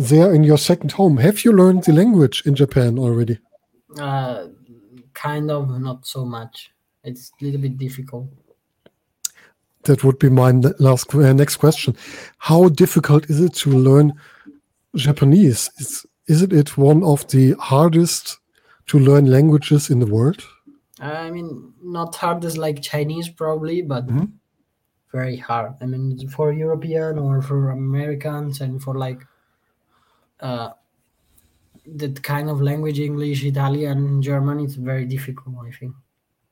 there 0.00 0.32
in 0.34 0.42
your 0.44 0.58
second 0.58 0.92
home. 0.92 1.18
Have 1.18 1.44
you 1.44 1.52
learned 1.52 1.84
the 1.84 1.92
language 1.92 2.42
in 2.46 2.54
Japan 2.54 2.98
already? 2.98 3.38
Uh, 3.98 4.48
kind 5.12 5.50
of, 5.50 5.68
not 5.80 6.06
so 6.06 6.24
much. 6.24 6.70
It's 7.04 7.32
a 7.40 7.44
little 7.44 7.60
bit 7.60 7.76
difficult. 7.76 8.28
That 9.84 10.04
would 10.04 10.18
be 10.18 10.28
my 10.28 10.50
last 10.78 11.14
uh, 11.14 11.32
next 11.32 11.56
question. 11.56 11.96
How 12.38 12.68
difficult 12.68 13.30
is 13.30 13.40
it 13.40 13.54
to 13.56 13.70
learn 13.70 14.12
Japanese? 14.96 15.70
Is 15.78 16.06
is 16.26 16.42
it, 16.42 16.52
it 16.52 16.76
one 16.76 17.02
of 17.02 17.26
the 17.28 17.54
hardest 17.58 18.38
to 18.86 18.98
learn 18.98 19.26
languages 19.26 19.90
in 19.90 19.98
the 19.98 20.06
world? 20.06 20.42
I 21.00 21.30
mean, 21.30 21.72
not 21.82 22.14
hard 22.14 22.44
as 22.44 22.56
like 22.58 22.82
Chinese, 22.82 23.28
probably, 23.28 23.82
but 23.82 24.06
Mhm. 24.06 24.32
very 25.12 25.36
hard. 25.36 25.72
I 25.80 25.86
mean, 25.86 26.28
for 26.28 26.52
European 26.52 27.18
or 27.18 27.42
for 27.42 27.70
Americans 27.70 28.60
and 28.60 28.82
for 28.82 28.94
like 28.94 29.26
uh, 30.40 30.70
that 31.86 32.22
kind 32.22 32.48
of 32.48 32.60
language, 32.60 33.00
English, 33.00 33.44
Italian, 33.44 34.22
German, 34.22 34.60
it's 34.60 34.74
very 34.74 35.04
difficult. 35.04 35.56
I 35.66 35.70
think. 35.70 35.94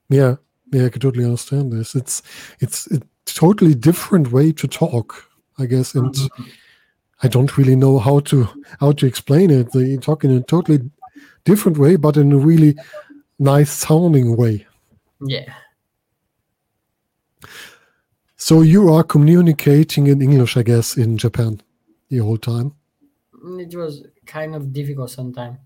Yeah, 0.09 0.37
yeah, 0.73 0.87
I 0.87 0.89
can 0.89 1.01
totally 1.01 1.25
understand 1.25 1.73
this. 1.73 1.95
It's 1.95 2.23
it's 2.61 2.87
a 2.89 3.01
totally 3.27 3.75
different 3.75 4.33
way 4.33 4.53
to 4.53 4.67
talk, 4.69 5.31
I 5.59 5.67
guess, 5.67 5.95
and 5.95 6.15
I 7.23 7.29
don't 7.29 7.57
really 7.59 7.77
know 7.77 7.99
how 7.99 8.21
to 8.21 8.49
how 8.81 8.93
to 8.93 9.07
explain 9.07 9.51
it. 9.51 9.73
They 9.73 9.97
talk 9.97 10.25
in 10.25 10.31
a 10.31 10.43
totally 10.43 10.91
different 11.45 11.79
way, 11.79 11.97
but 11.97 12.17
in 12.17 12.33
a 12.33 12.39
really 12.39 12.77
nice 13.39 13.71
sounding 13.71 14.37
way. 14.37 14.67
Yeah. 15.21 15.53
So 18.37 18.63
you 18.63 18.93
are 18.93 19.03
communicating 19.03 20.07
in 20.07 20.23
English, 20.23 20.57
I 20.57 20.63
guess, 20.63 20.97
in 20.97 21.19
Japan 21.19 21.61
the 22.09 22.19
whole 22.19 22.39
time. 22.39 22.75
It 23.43 23.75
was 23.75 24.07
kind 24.27 24.55
of 24.55 24.73
difficult 24.73 25.11
sometimes. 25.11 25.59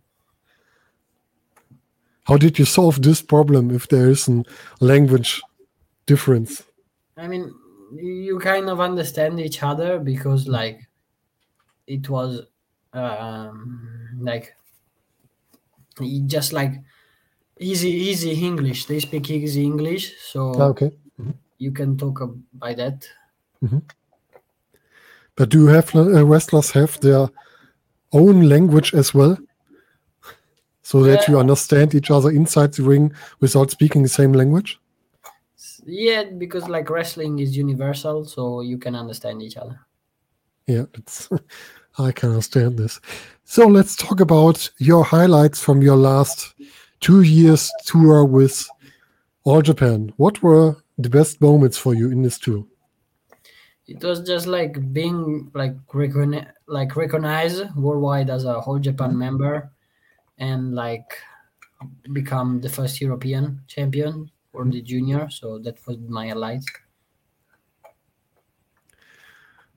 How 2.24 2.36
did 2.36 2.58
you 2.58 2.64
solve 2.64 3.00
this 3.02 3.22
problem 3.22 3.70
if 3.70 3.86
there 3.88 4.10
is 4.10 4.26
a 4.28 4.42
language 4.80 5.40
difference? 6.06 6.62
I 7.16 7.26
mean, 7.28 7.54
you 7.94 8.38
kind 8.38 8.68
of 8.68 8.80
understand 8.80 9.40
each 9.40 9.62
other 9.62 9.98
because, 9.98 10.46
like, 10.48 10.88
it 11.86 12.08
was 12.08 12.42
um, 12.92 14.18
like 14.20 14.54
just 16.26 16.52
like 16.52 16.72
easy, 17.60 17.90
easy 17.90 18.32
English. 18.32 18.86
They 18.86 19.00
speak 19.00 19.30
easy 19.30 19.64
English, 19.64 20.14
so 20.20 20.70
Okay. 20.70 20.92
you 21.58 21.72
can 21.72 21.98
talk 21.98 22.20
by 22.54 22.74
that. 22.74 23.08
But 25.36 25.50
do 25.50 25.60
you 25.60 25.66
have 25.66 25.94
uh, 25.94 26.24
wrestlers 26.24 26.70
have 26.72 26.98
their 27.00 27.28
own 28.12 28.48
language 28.48 28.94
as 28.94 29.14
well? 29.14 29.36
So 30.82 31.02
that 31.04 31.28
you 31.28 31.38
understand 31.38 31.94
each 31.94 32.10
other 32.10 32.30
inside 32.30 32.74
the 32.74 32.82
ring 32.82 33.12
without 33.40 33.70
speaking 33.70 34.02
the 34.02 34.08
same 34.08 34.32
language? 34.32 34.78
Yeah, 35.84 36.24
because 36.24 36.68
like 36.68 36.90
wrestling 36.90 37.38
is 37.38 37.56
universal, 37.56 38.24
so 38.24 38.60
you 38.60 38.78
can 38.78 38.94
understand 38.94 39.42
each 39.42 39.56
other. 39.56 39.80
Yeah, 40.66 40.84
that's, 40.94 41.28
I 41.98 42.12
can 42.12 42.30
understand 42.30 42.78
this. 42.78 43.00
So 43.44 43.66
let's 43.66 43.96
talk 43.96 44.20
about 44.20 44.70
your 44.78 45.04
highlights 45.04 45.62
from 45.62 45.82
your 45.82 45.96
last 45.96 46.54
two 47.00 47.22
years 47.22 47.70
tour 47.84 48.24
with 48.24 48.68
All 49.44 49.62
Japan. 49.62 50.12
What 50.16 50.42
were 50.42 50.76
the 50.98 51.10
best 51.10 51.40
moments 51.40 51.76
for 51.76 51.94
you 51.94 52.10
in 52.10 52.22
this 52.22 52.38
tour? 52.38 52.64
It 53.86 54.02
was 54.02 54.20
just 54.20 54.46
like 54.46 54.92
being 54.92 55.50
like 55.54 55.74
like 56.72 56.96
recognized 56.96 57.62
worldwide 57.76 58.30
as 58.30 58.44
a 58.44 58.56
All 58.56 58.78
Japan 58.78 59.16
member, 59.16 59.70
and 60.38 60.74
like 60.74 61.18
become 62.12 62.60
the 62.60 62.68
first 62.68 63.00
European 63.00 63.60
champion 63.68 64.30
or 64.52 64.64
the 64.64 64.80
junior. 64.80 65.28
So 65.30 65.58
that 65.60 65.76
was 65.86 65.98
my 66.08 66.28
highlight. 66.28 66.64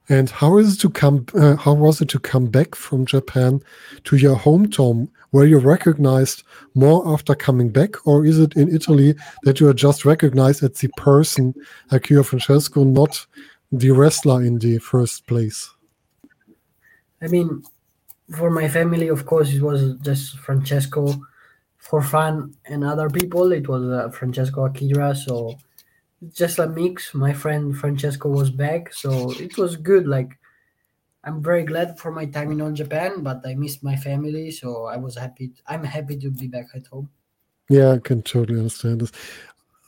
And 0.08 0.30
how 0.30 0.58
is 0.60 0.76
it 0.76 0.82
to 0.82 0.90
come? 0.90 1.26
Uh, 1.34 1.56
how 1.56 1.74
was 1.74 2.00
it 2.00 2.10
to 2.10 2.20
come 2.20 2.46
back 2.46 2.76
from 2.76 3.06
Japan 3.06 3.62
to 4.04 4.16
your 4.16 4.36
hometown? 4.36 5.10
Were 5.32 5.46
you 5.46 5.58
recognized 5.58 6.44
more 6.76 7.08
after 7.12 7.36
coming 7.36 7.70
back, 7.70 8.06
or 8.08 8.24
is 8.24 8.40
it 8.40 8.56
in 8.56 8.74
Italy 8.74 9.16
that 9.44 9.60
you 9.60 9.68
are 9.68 9.74
just 9.74 10.06
recognized 10.06 10.64
as 10.64 10.80
the 10.80 10.90
person, 10.96 11.56
Akira 11.92 12.24
Francesco, 12.24 12.84
not 12.84 13.26
the 13.72 13.92
wrestler 13.92 14.44
in 14.44 14.60
the 14.60 14.78
first 14.78 15.26
place? 15.26 15.75
I 17.26 17.28
mean, 17.28 17.64
for 18.38 18.52
my 18.52 18.68
family, 18.68 19.08
of 19.08 19.26
course, 19.26 19.52
it 19.52 19.62
was 19.62 19.98
just 20.02 20.38
Francesco. 20.40 21.20
For 21.78 22.02
fun 22.02 22.56
and 22.66 22.84
other 22.84 23.10
people, 23.10 23.52
it 23.52 23.68
was 23.68 23.84
uh, 23.84 24.10
Francesco 24.10 24.66
Akira. 24.66 25.16
So 25.16 25.56
just 26.34 26.60
a 26.60 26.68
mix. 26.68 27.14
My 27.14 27.34
friend 27.34 27.78
Francesco 27.78 28.30
was 28.30 28.50
back, 28.50 28.94
so 28.94 29.32
it 29.32 29.58
was 29.58 29.76
good. 29.76 30.08
Like 30.08 30.38
I'm 31.24 31.42
very 31.42 31.64
glad 31.64 32.00
for 32.00 32.12
my 32.12 32.26
time 32.26 32.52
in 32.52 32.62
all 32.62 32.72
Japan, 32.72 33.22
but 33.22 33.42
I 33.46 33.56
missed 33.56 33.84
my 33.84 33.96
family, 33.96 34.52
so 34.52 34.86
I 34.86 34.98
was 34.98 35.16
happy. 35.16 35.54
I'm 35.68 35.84
happy 35.84 36.18
to 36.18 36.30
be 36.32 36.48
back 36.48 36.68
at 36.76 36.88
home. 36.88 37.10
Yeah, 37.70 37.92
I 37.94 38.00
can 38.00 38.22
totally 38.22 38.60
understand 38.60 39.02
this. 39.02 39.12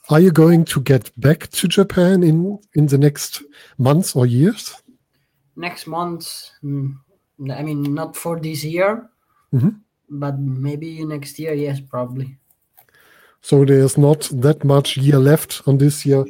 Are 0.09 0.19
you 0.19 0.31
going 0.31 0.65
to 0.65 0.81
get 0.81 1.11
back 1.19 1.49
to 1.49 1.67
Japan 1.67 2.23
in 2.23 2.59
in 2.73 2.87
the 2.87 2.97
next 2.97 3.43
months 3.77 4.15
or 4.15 4.25
years? 4.25 4.81
Next 5.55 5.87
month, 5.87 6.51
mm, 6.63 6.95
I 7.39 7.61
mean, 7.63 7.93
not 7.93 8.15
for 8.15 8.39
this 8.39 8.63
year, 8.63 9.09
Mhm. 9.53 9.75
but 10.09 10.39
maybe 10.39 11.05
next 11.05 11.39
year. 11.39 11.53
Yes, 11.53 11.79
probably. 11.79 12.37
So 13.41 13.63
there's 13.65 13.97
not 13.97 14.29
that 14.41 14.63
much 14.63 14.97
year 14.97 15.19
left 15.19 15.61
on 15.67 15.77
this 15.77 16.05
year. 16.05 16.25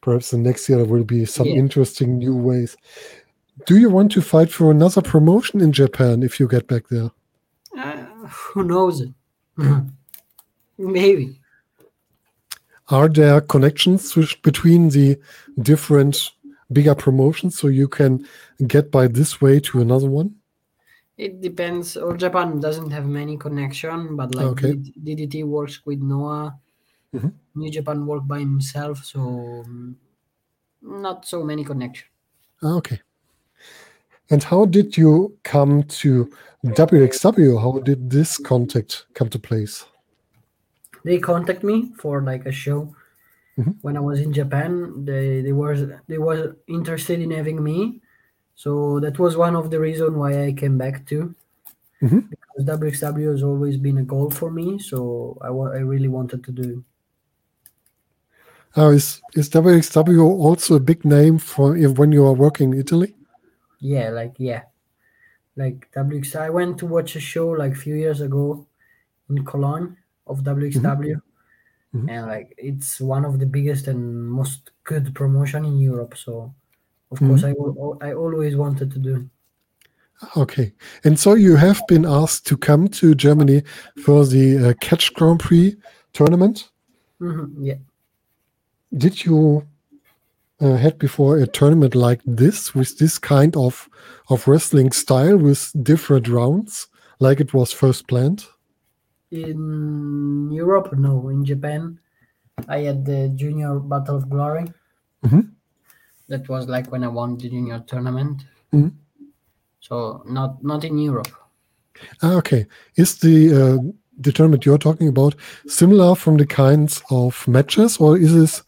Perhaps 0.00 0.30
the 0.30 0.38
next 0.38 0.68
year 0.68 0.78
there 0.78 0.86
will 0.86 1.04
be 1.04 1.24
some 1.26 1.46
Yeah. 1.48 1.56
interesting 1.58 2.18
new 2.18 2.34
ways. 2.34 2.76
Do 3.66 3.76
you 3.76 3.90
want 3.90 4.12
to 4.12 4.22
fight 4.22 4.50
for 4.50 4.70
another 4.70 5.02
promotion 5.02 5.60
in 5.60 5.72
Japan 5.72 6.22
if 6.22 6.40
you 6.40 6.48
get 6.48 6.66
back 6.66 6.88
there? 6.88 7.10
Uh, 7.76 8.06
who 8.28 8.62
knows? 8.64 9.02
maybe. 10.78 11.40
Are 12.88 13.08
there 13.08 13.40
connections 13.40 14.14
between 14.42 14.90
the 14.90 15.18
different 15.60 16.30
bigger 16.72 16.94
promotions 16.94 17.58
so 17.58 17.68
you 17.68 17.88
can 17.88 18.26
get 18.66 18.90
by 18.90 19.06
this 19.08 19.40
way 19.40 19.60
to 19.60 19.80
another 19.80 20.08
one? 20.10 20.34
It 21.16 21.40
depends. 21.40 21.96
All 21.96 22.14
Japan 22.14 22.60
doesn't 22.60 22.90
have 22.90 23.06
many 23.06 23.36
connection, 23.38 24.16
but 24.16 24.34
like 24.34 24.46
Okay. 24.46 24.74
DDT 24.74 25.44
works 25.44 25.80
with 25.86 26.00
Noah. 26.00 26.58
Mhm. 27.14 27.32
New 27.54 27.70
Japan 27.70 28.04
work 28.06 28.26
by 28.26 28.40
himself, 28.40 29.04
so 29.04 29.64
mm, 29.66 29.94
not 30.82 31.24
so 31.24 31.42
many 31.44 31.64
connection. 31.64 32.08
Ah, 32.62 32.76
Okay. 32.76 33.00
And 34.28 34.42
how 34.42 34.66
did 34.66 34.96
you 34.96 35.38
come 35.44 35.84
to 35.84 36.28
WXW? 36.64 37.58
How 37.60 37.78
did 37.78 38.10
this 38.10 38.38
contact 38.38 39.06
come 39.14 39.28
to 39.30 39.38
place? 39.38 39.86
They 41.04 41.18
contact 41.20 41.62
me 41.62 41.92
for 41.96 42.20
like 42.22 42.44
a 42.44 42.50
show 42.52 42.92
Mhm. 43.58 43.74
when 43.82 43.96
I 43.96 44.00
was 44.00 44.20
in 44.20 44.32
Japan. 44.32 45.04
They 45.04 45.40
they 45.42 45.52
were 45.52 45.76
they 46.08 46.18
were 46.18 46.56
interested 46.66 47.20
in 47.20 47.30
having 47.30 47.62
me, 47.62 48.00
so 48.54 49.00
that 49.00 49.18
was 49.18 49.36
one 49.36 49.56
of 49.56 49.70
the 49.70 49.80
reason 49.80 50.18
why 50.18 50.44
I 50.46 50.52
came 50.52 50.76
back 50.78 51.06
too. 51.06 51.34
Mhm. 52.02 52.28
Because 52.30 52.64
WXW 52.64 53.30
has 53.30 53.42
always 53.42 53.76
been 53.78 53.98
a 53.98 54.04
goal 54.04 54.30
for 54.30 54.50
me, 54.50 54.78
so 54.78 55.38
I 55.40 55.50
wa- 55.50 55.72
I 55.72 55.80
really 55.92 56.08
wanted 56.08 56.44
to 56.44 56.52
do. 56.52 56.84
Uh, 58.76 58.90
is 58.90 59.22
is 59.34 59.48
WXW 59.48 60.20
also 60.22 60.74
a 60.76 60.80
big 60.80 61.04
name 61.04 61.38
for 61.38 61.76
if, 61.76 61.98
when 61.98 62.12
you 62.12 62.26
are 62.26 62.34
working 62.34 62.72
in 62.74 62.80
Italy? 62.80 63.16
Yeah, 63.80 64.10
like 64.10 64.34
yeah, 64.38 64.62
like 65.56 65.88
WX. 65.96 66.36
I 66.36 66.50
went 66.50 66.76
to 66.78 66.86
watch 66.86 67.16
a 67.16 67.20
show 67.20 67.48
like 67.48 67.72
a 67.72 67.80
few 67.84 67.94
years 67.94 68.20
ago 68.20 68.66
in 69.30 69.44
Cologne 69.44 69.96
of 70.26 70.42
WXW, 70.44 71.22
Mhm. 72.02 72.10
and 72.10 72.26
like 72.26 72.54
it's 72.58 73.00
one 73.00 73.24
of 73.24 73.38
the 73.38 73.46
biggest 73.46 73.88
and 73.88 74.30
most 74.30 74.70
good 74.84 75.14
promotion 75.14 75.64
in 75.64 75.78
Europe. 75.78 76.16
So, 76.16 76.54
of 77.10 77.18
Mhm. 77.18 77.28
course, 77.28 77.44
I 77.44 77.52
I 78.08 78.14
always 78.14 78.56
wanted 78.56 78.90
to 78.92 78.98
do. 78.98 79.28
Okay, 80.36 80.72
and 81.04 81.18
so 81.18 81.34
you 81.34 81.56
have 81.56 81.82
been 81.88 82.06
asked 82.06 82.46
to 82.46 82.56
come 82.56 82.88
to 82.88 83.14
Germany 83.14 83.62
for 84.04 84.24
the 84.26 84.56
uh, 84.70 84.72
Catch 84.80 85.12
Grand 85.14 85.40
Prix 85.40 85.76
tournament. 86.12 86.70
Mhm, 87.20 87.52
Yeah, 87.60 87.78
Did 88.92 89.24
you 89.24 89.62
uh, 90.60 90.76
had 90.76 90.98
before 90.98 91.36
a 91.36 91.46
tournament 91.46 91.94
like 91.94 92.22
this 92.24 92.74
with 92.74 92.96
this 92.98 93.18
kind 93.18 93.54
of 93.56 93.88
of 94.30 94.48
wrestling 94.48 94.92
style 94.92 95.36
with 95.36 95.70
different 95.82 96.28
rounds, 96.28 96.88
like 97.20 97.40
it 97.42 97.52
was 97.52 97.72
first 97.72 98.06
planned? 98.08 98.46
In 99.30 100.50
Europe, 100.52 100.92
no. 100.92 101.28
In 101.28 101.44
Japan, 101.44 101.98
I 102.68 102.78
had 102.80 103.04
the 103.04 103.28
Junior 103.34 103.78
Battle 103.78 104.16
of 104.16 104.30
Glory. 104.30 104.66
Mhm. 105.24 105.52
That 106.28 106.48
was 106.48 106.68
like 106.68 106.90
when 106.90 107.04
I 107.04 107.08
won 107.08 107.36
the 107.36 107.48
junior 107.48 107.80
tournament. 107.86 108.44
Mhm. 108.72 108.92
so 109.80 110.22
not 110.26 110.62
not 110.64 110.84
in 110.84 110.98
Europe. 110.98 111.30
Ah, 112.22 112.34
okay. 112.34 112.66
Is 112.96 113.18
the 113.18 113.52
uh, 113.54 113.78
the 114.18 114.32
tournament 114.32 114.66
you're 114.66 114.78
talking 114.78 115.08
about 115.08 115.36
similar 115.66 116.14
from 116.16 116.36
the 116.36 116.46
kinds 116.46 117.02
of 117.10 117.46
matches, 117.46 117.98
or 117.98 118.18
is 118.18 118.34
this 118.34 118.62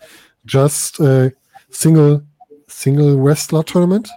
just 0.46 1.00
a 1.00 1.32
single 1.70 2.22
single 2.68 3.18
wrestler 3.18 3.64
tournament, 3.64 4.08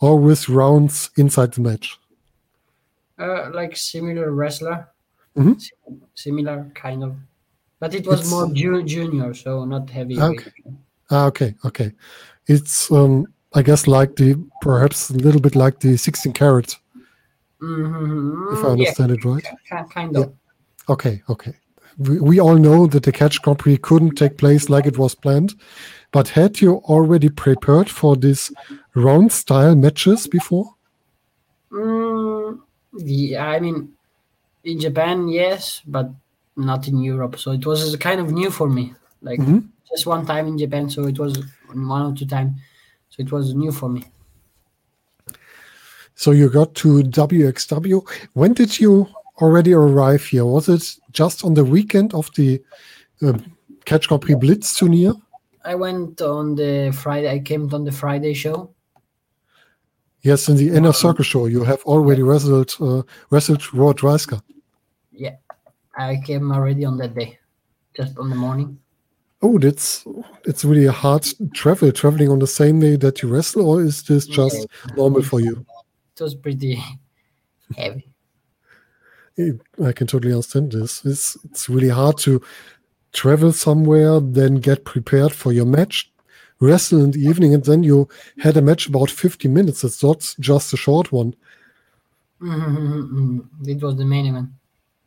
or 0.00 0.18
with 0.18 0.48
rounds 0.48 1.10
inside 1.16 1.54
the 1.54 1.62
match? 1.62 1.98
Uh, 3.18 3.50
like 3.54 3.76
similar 3.76 4.30
wrestler, 4.32 4.88
Mhm. 5.36 5.56
Similar 6.14 6.70
kind 6.74 7.02
of, 7.04 7.14
but 7.80 7.94
it 7.94 8.06
was 8.06 8.20
It's- 8.20 8.30
more 8.30 8.46
ju- 8.52 8.82
junior, 8.82 9.34
so 9.34 9.64
not 9.64 9.88
heavy. 9.90 10.18
Okay. 10.20 10.50
Ah, 11.10 11.26
okay, 11.26 11.54
okay. 11.64 11.92
It's 12.46 12.90
um, 12.90 13.26
I 13.54 13.62
guess 13.62 13.86
like 13.86 14.16
the 14.16 14.34
perhaps 14.60 15.10
a 15.10 15.14
little 15.14 15.40
bit 15.40 15.54
like 15.56 15.80
the 15.80 15.96
16 15.96 16.32
carat, 16.32 16.76
Mm-hmm. 17.60 18.54
if 18.54 18.64
I 18.64 18.68
understand 18.68 19.12
it 19.12 19.24
right. 19.24 19.44
yeah, 19.70 19.84
kind 19.84 20.16
of. 20.16 20.32
Okay, 20.88 21.22
okay. 21.28 21.54
We, 21.98 22.18
we 22.20 22.40
all 22.40 22.56
know 22.56 22.86
that 22.88 23.02
the 23.04 23.12
catch 23.12 23.40
Grand 23.42 23.58
Prix 23.58 23.76
couldn't 23.78 24.16
take 24.16 24.36
place 24.38 24.68
like 24.68 24.86
it 24.86 24.98
was 24.98 25.14
planned, 25.14 25.54
but 26.10 26.28
had 26.28 26.60
you 26.60 26.76
already 26.88 27.28
prepared 27.28 27.88
for 27.90 28.16
this 28.16 28.50
round 28.94 29.30
style 29.30 29.76
matches 29.76 30.26
before? 30.26 30.74
Mm, 31.70 32.60
yeah, 32.98 33.46
I 33.46 33.60
mean, 33.60 33.92
in 34.64 34.78
Japan, 34.78 35.28
yes, 35.28 35.82
but 35.86 36.10
not 36.56 36.88
in 36.88 37.02
Europe. 37.02 37.38
So 37.38 37.52
it 37.52 37.66
was 37.66 37.96
kind 37.96 38.20
of 38.20 38.30
new 38.30 38.50
for 38.50 38.68
me. 38.68 38.94
Like 39.20 39.40
Mhm. 39.40 39.68
just 39.88 40.06
one 40.06 40.26
time 40.26 40.46
in 40.46 40.58
Japan, 40.58 40.90
so 40.90 41.04
it 41.06 41.18
was 41.18 41.38
one 41.74 42.12
or 42.12 42.14
two 42.14 42.26
times. 42.26 42.52
So 43.10 43.22
it 43.22 43.30
was 43.32 43.54
new 43.54 43.72
for 43.72 43.88
me. 43.88 44.04
So 46.14 46.30
you 46.30 46.48
got 46.48 46.74
to 46.76 47.02
WXW. 47.02 48.02
When 48.34 48.52
did 48.52 48.78
you 48.78 49.08
already 49.40 49.72
arrive 49.72 50.24
here? 50.24 50.44
Was 50.44 50.68
it 50.68 50.96
just 51.10 51.44
on 51.44 51.54
the 51.54 51.64
weekend 51.64 52.14
of 52.14 52.30
the 52.36 52.62
uh, 53.22 53.38
Catch 53.84 54.08
Grand 54.08 54.22
Prix 54.22 54.34
Blitz 54.34 54.78
Turnier? 54.78 55.14
I 55.64 55.74
went 55.74 56.20
on 56.20 56.54
the 56.54 56.92
Friday. 56.92 57.30
I 57.30 57.38
came 57.38 57.72
on 57.72 57.84
the 57.84 57.92
Friday 57.92 58.34
show. 58.34 58.70
Yes, 60.22 60.48
in 60.48 60.56
the 60.56 60.70
Inner 60.70 60.92
Circle 60.92 61.24
show, 61.24 61.46
you 61.46 61.64
have 61.64 61.82
already 61.82 62.22
wrestled 62.22 62.74
uh, 62.80 63.02
wrestled 63.30 63.62
Rob 63.74 63.98
Dreissker. 63.98 64.40
Yeah, 65.10 65.36
I 65.96 66.20
came 66.24 66.52
already 66.52 66.84
on 66.84 66.96
that 66.98 67.14
day, 67.14 67.38
just 67.96 68.16
on 68.18 68.30
the 68.30 68.36
morning. 68.36 68.78
Oh, 69.42 69.58
that's 69.58 70.06
it's 70.44 70.64
really 70.64 70.86
a 70.86 70.92
hard 70.92 71.26
travel 71.54 71.90
traveling 71.90 72.28
on 72.28 72.38
the 72.38 72.46
same 72.46 72.78
day 72.78 72.94
that 72.96 73.20
you 73.20 73.28
wrestle, 73.28 73.68
or 73.68 73.82
is 73.82 74.04
this 74.04 74.26
just 74.26 74.66
normal 74.96 75.22
for 75.22 75.40
you? 75.40 75.66
It 76.16 76.22
was 76.22 76.36
pretty 76.36 76.80
heavy. 77.76 78.08
I 79.84 79.92
can 79.92 80.06
totally 80.06 80.32
understand 80.32 80.70
this. 80.70 81.04
It's 81.04 81.36
it's 81.44 81.68
really 81.68 81.88
hard 81.88 82.18
to 82.18 82.40
travel 83.12 83.52
somewhere, 83.52 84.20
then 84.20 84.56
get 84.56 84.84
prepared 84.84 85.32
for 85.32 85.52
your 85.52 85.66
match, 85.66 86.11
wrestle 86.62 87.04
in 87.04 87.10
the 87.10 87.20
evening, 87.20 87.52
and 87.54 87.64
then 87.64 87.82
you 87.82 88.08
had 88.38 88.56
a 88.56 88.62
match 88.62 88.86
about 88.86 89.10
50 89.10 89.48
minutes. 89.48 89.84
It's 89.84 90.02
not 90.02 90.34
just 90.40 90.72
a 90.72 90.76
short 90.76 91.12
one. 91.12 91.34
Mhm. 92.40 93.44
it 93.66 93.82
was 93.82 93.96
the 93.96 94.04
main 94.04 94.26
event. 94.26 94.50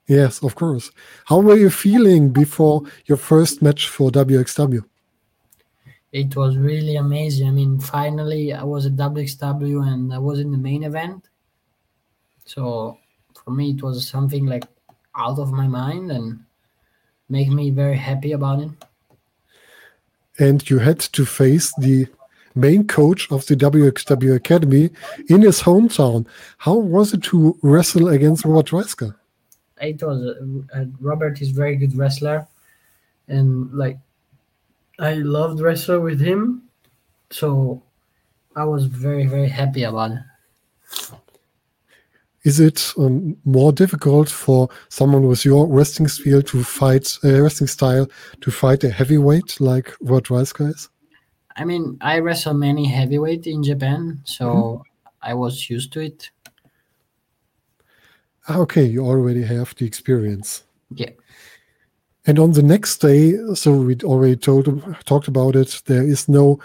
Yes, 0.08 0.44
of 0.44 0.54
course. 0.54 0.91
How 1.26 1.39
were 1.39 1.58
you 1.58 1.70
feeling 1.70 2.30
before 2.30 2.84
your 3.06 3.18
first 3.18 3.62
match 3.62 3.89
for 3.89 4.12
WXW? 4.12 4.84
It 6.12 6.36
was 6.36 6.58
really 6.58 6.96
amazing. 6.96 7.48
I 7.48 7.52
mean, 7.52 7.80
finally, 7.80 8.54
I 8.54 8.63
was 8.63 8.86
at 8.86 8.96
WXW 8.96 9.88
and 9.91 10.13
I 10.13 10.20
was 10.20 10.39
in 10.39 10.52
the 10.52 10.58
main 10.58 10.84
event. 10.84 11.28
So 12.46 12.98
for 13.44 13.52
me, 13.52 13.72
it 13.72 13.82
was 13.82 14.08
something 14.08 14.46
like 14.46 14.65
out 15.15 15.39
of 15.39 15.52
my 15.52 15.68
mind 15.68 16.12
and 16.12 16.39
make 17.28 17.50
me 17.50 17.72
very 17.72 17.98
happy 17.98 18.34
about 18.34 18.62
it. 18.62 18.72
And 20.39 20.67
you 20.69 20.80
had 20.80 21.00
to 21.00 21.26
face 21.26 21.74
the 21.78 22.08
main 22.56 22.88
coach 22.88 23.32
of 23.32 23.45
the 23.45 23.56
WXW 23.56 24.36
Academy 24.36 24.89
in 25.30 25.41
his 25.41 25.62
hometown. 25.62 26.26
How 26.58 26.76
was 26.76 27.13
it 27.13 27.24
to 27.24 27.58
wrestle 27.62 28.10
against 28.10 28.45
Robert 28.45 28.67
Dreissker? 28.67 29.15
It 29.82 30.02
was 30.02 30.36
uh, 30.74 30.86
Robert 31.02 31.41
is 31.41 31.50
very 31.50 31.76
good 31.76 31.98
wrestler, 31.98 32.48
and 33.28 33.71
like 33.74 33.98
I 35.00 35.15
loved 35.15 35.60
wrestle 35.60 36.00
with 36.00 36.21
him, 36.21 36.63
so 37.30 37.84
I 38.56 38.63
was 38.63 38.86
very 38.86 39.26
very 39.26 39.50
happy 39.50 39.84
about 39.84 40.12
it. 40.12 40.19
Is 42.45 42.60
it 42.60 42.93
um, 42.97 43.36
more 43.43 43.73
difficult 43.73 44.29
for 44.29 44.69
someone 44.89 45.27
with 45.27 45.43
your 45.43 45.67
wrestling 45.67 46.08
style 46.08 46.43
to 46.43 46.63
fight 46.63 47.17
uh, 47.23 47.41
wrestling 47.41 47.67
style 47.67 48.08
to 48.41 48.51
fight 48.51 48.84
a 48.84 48.89
heavyweight 48.91 49.60
like 49.60 49.91
Robert 49.99 50.25
Dreissker 50.25 50.69
is? 50.69 50.88
I 51.55 51.65
mean, 51.65 51.97
I 52.01 52.19
wrestle 52.19 52.53
many 52.53 52.86
heavyweight 52.86 53.47
in 53.47 53.63
Japan, 53.63 54.21
so 54.25 54.84
I 55.23 55.34
was 55.34 55.69
used 55.69 55.91
to 55.93 56.01
it. 56.01 56.29
Ah, 58.47 58.60
Okay, 58.60 58.86
you 58.86 59.03
already 59.03 59.41
have 59.43 59.73
the 59.75 59.86
experience. 59.86 60.63
Yeah. 60.93 61.10
And 62.27 62.38
on 62.38 62.51
the 62.51 62.63
next 62.63 62.97
day, 62.97 63.34
so 63.55 63.71
we 63.71 63.95
already 64.03 64.36
told 64.36 64.65
talked 65.05 65.27
about 65.27 65.55
it. 65.55 65.81
There 65.86 66.03
is 66.03 66.29
no 66.29 66.60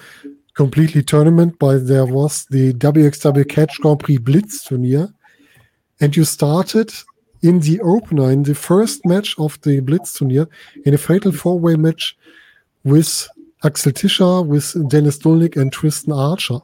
completely 0.54 1.02
tournament, 1.02 1.58
but 1.58 1.86
there 1.86 2.06
was 2.06 2.44
the 2.50 2.74
WXW 2.74 3.48
Catch 3.48 3.80
Grand 3.80 4.00
Prix 4.00 4.18
Blitz 4.18 4.64
Turnier, 4.64 5.08
and 6.00 6.16
you 6.16 6.24
started 6.24 6.92
in 7.42 7.60
the 7.60 7.80
opener 7.80 8.30
in 8.30 8.42
the 8.42 8.54
first 8.54 9.04
match 9.06 9.34
of 9.38 9.60
the 9.62 9.80
Blitz 9.80 10.18
Turnier 10.18 10.46
in 10.84 10.94
a 10.94 10.98
fatal 10.98 11.32
four-way 11.32 11.76
match 11.76 12.16
with 12.84 13.28
Axel 13.64 13.92
Tischer, 13.92 14.42
with 14.42 14.74
Dennis 14.88 15.18
Dullnig, 15.18 15.56
and 15.56 15.72
Tristan 15.72 16.12
Archer. 16.12 16.60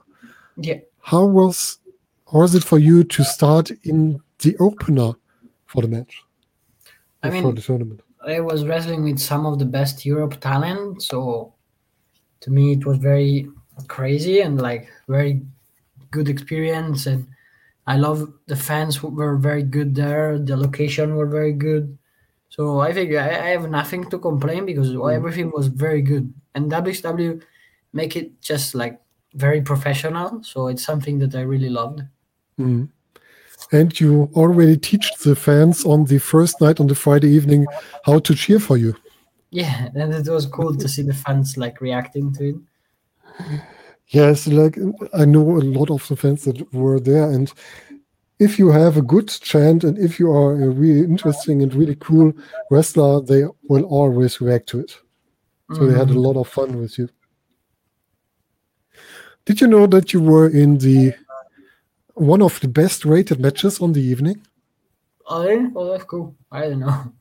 Yeah. 0.56 0.80
How 1.00 1.24
was 1.24 1.78
how 2.32 2.40
was 2.40 2.54
it 2.54 2.64
for 2.64 2.78
you 2.78 3.04
to 3.04 3.24
start 3.24 3.70
in 3.84 4.20
the 4.40 4.56
opener 4.58 5.12
for 5.66 5.82
the 5.82 5.88
match? 5.88 6.22
I 7.22 7.28
or 7.28 7.42
for 7.42 7.52
the 7.52 7.62
tournament. 7.62 8.00
I 8.26 8.40
was 8.40 8.64
wrestling 8.64 9.04
with 9.04 9.18
some 9.18 9.46
of 9.46 9.58
the 9.58 9.64
best 9.64 10.04
Europe 10.04 10.40
talent, 10.40 11.02
so 11.02 11.54
to 12.40 12.50
me 12.50 12.72
it 12.72 12.84
was 12.84 12.98
very 12.98 13.48
crazy 13.88 14.40
and 14.40 14.60
like 14.60 14.88
very 15.06 15.42
good 16.10 16.28
experience. 16.28 17.06
And 17.06 17.28
I 17.86 17.96
love 17.96 18.32
the 18.46 18.56
fans 18.56 19.02
were 19.02 19.36
very 19.36 19.62
good 19.62 19.94
there. 19.94 20.38
The 20.38 20.56
location 20.56 21.14
were 21.14 21.26
very 21.26 21.52
good, 21.52 21.96
so 22.48 22.80
I 22.80 22.92
think 22.92 23.14
I, 23.14 23.50
have 23.50 23.70
nothing 23.70 24.08
to 24.10 24.18
complain 24.18 24.66
because 24.66 24.94
everything 24.94 25.52
was 25.54 25.68
very 25.68 26.02
good. 26.02 26.32
And 26.54 26.70
WXW 26.70 27.42
make 27.92 28.16
it 28.16 28.40
just 28.40 28.74
like 28.74 29.00
very 29.34 29.60
professional, 29.60 30.42
so 30.42 30.68
it's 30.68 30.84
something 30.84 31.18
that 31.20 31.34
I 31.34 31.42
really 31.42 31.68
loved. 31.68 32.02
Mhm. 32.58 32.88
And 33.72 34.00
you 34.00 34.30
already 34.34 34.76
teach 34.76 35.10
the 35.24 35.34
fans 35.34 35.84
on 35.84 36.04
the 36.04 36.18
first 36.18 36.60
night 36.60 36.80
on 36.80 36.86
the 36.86 36.94
Friday 36.94 37.30
evening 37.30 37.66
how 38.04 38.18
to 38.20 38.34
cheer 38.34 38.58
for 38.58 38.76
you. 38.76 38.94
Yeah, 39.50 39.88
and 39.94 40.12
it 40.14 40.28
was 40.28 40.46
cool 40.46 40.74
to 40.74 40.88
see 40.88 41.02
the 41.02 41.14
fans 41.14 41.56
like 41.56 41.80
reacting 41.80 42.32
to 42.34 42.48
it. 42.50 42.56
Yes, 44.08 44.46
like 44.46 44.78
I 45.14 45.24
know 45.24 45.56
a 45.56 45.62
lot 45.62 45.90
of 45.90 46.06
the 46.08 46.16
fans 46.16 46.44
that 46.44 46.72
were 46.72 47.00
there, 47.00 47.30
and 47.30 47.52
if 48.38 48.58
you 48.58 48.68
have 48.70 48.96
a 48.96 49.02
good 49.02 49.28
chant 49.28 49.82
and 49.82 49.98
if 49.98 50.20
you 50.20 50.30
are 50.30 50.52
a 50.52 50.68
really 50.68 51.00
interesting 51.00 51.62
and 51.62 51.74
really 51.74 51.96
cool 51.96 52.32
wrestler, 52.70 53.20
they 53.20 53.44
will 53.68 53.84
always 53.84 54.40
react 54.40 54.68
to 54.68 54.80
it. 54.80 55.00
So 55.72 55.86
they 55.86 55.94
had 55.94 56.10
a 56.10 56.14
Mhm. 56.14 56.22
lot 56.22 56.36
of 56.36 56.48
fun 56.48 56.78
with 56.78 56.98
you. 56.98 57.08
Did 59.46 59.60
you 59.60 59.66
know 59.66 59.86
that 59.86 60.12
you 60.12 60.20
were 60.20 60.48
in 60.48 60.78
the 60.78 61.14
one 62.14 62.42
of 62.42 62.60
the 62.60 62.68
best 62.68 63.04
rated 63.04 63.40
matches 63.40 63.80
on 63.80 63.92
the 63.92 64.02
evening? 64.02 64.42
Oh, 65.28 65.72
oh, 65.74 65.90
that's 65.90 66.04
cool. 66.04 66.36
I 66.52 66.68
don't 66.68 66.80
know. 66.80 67.12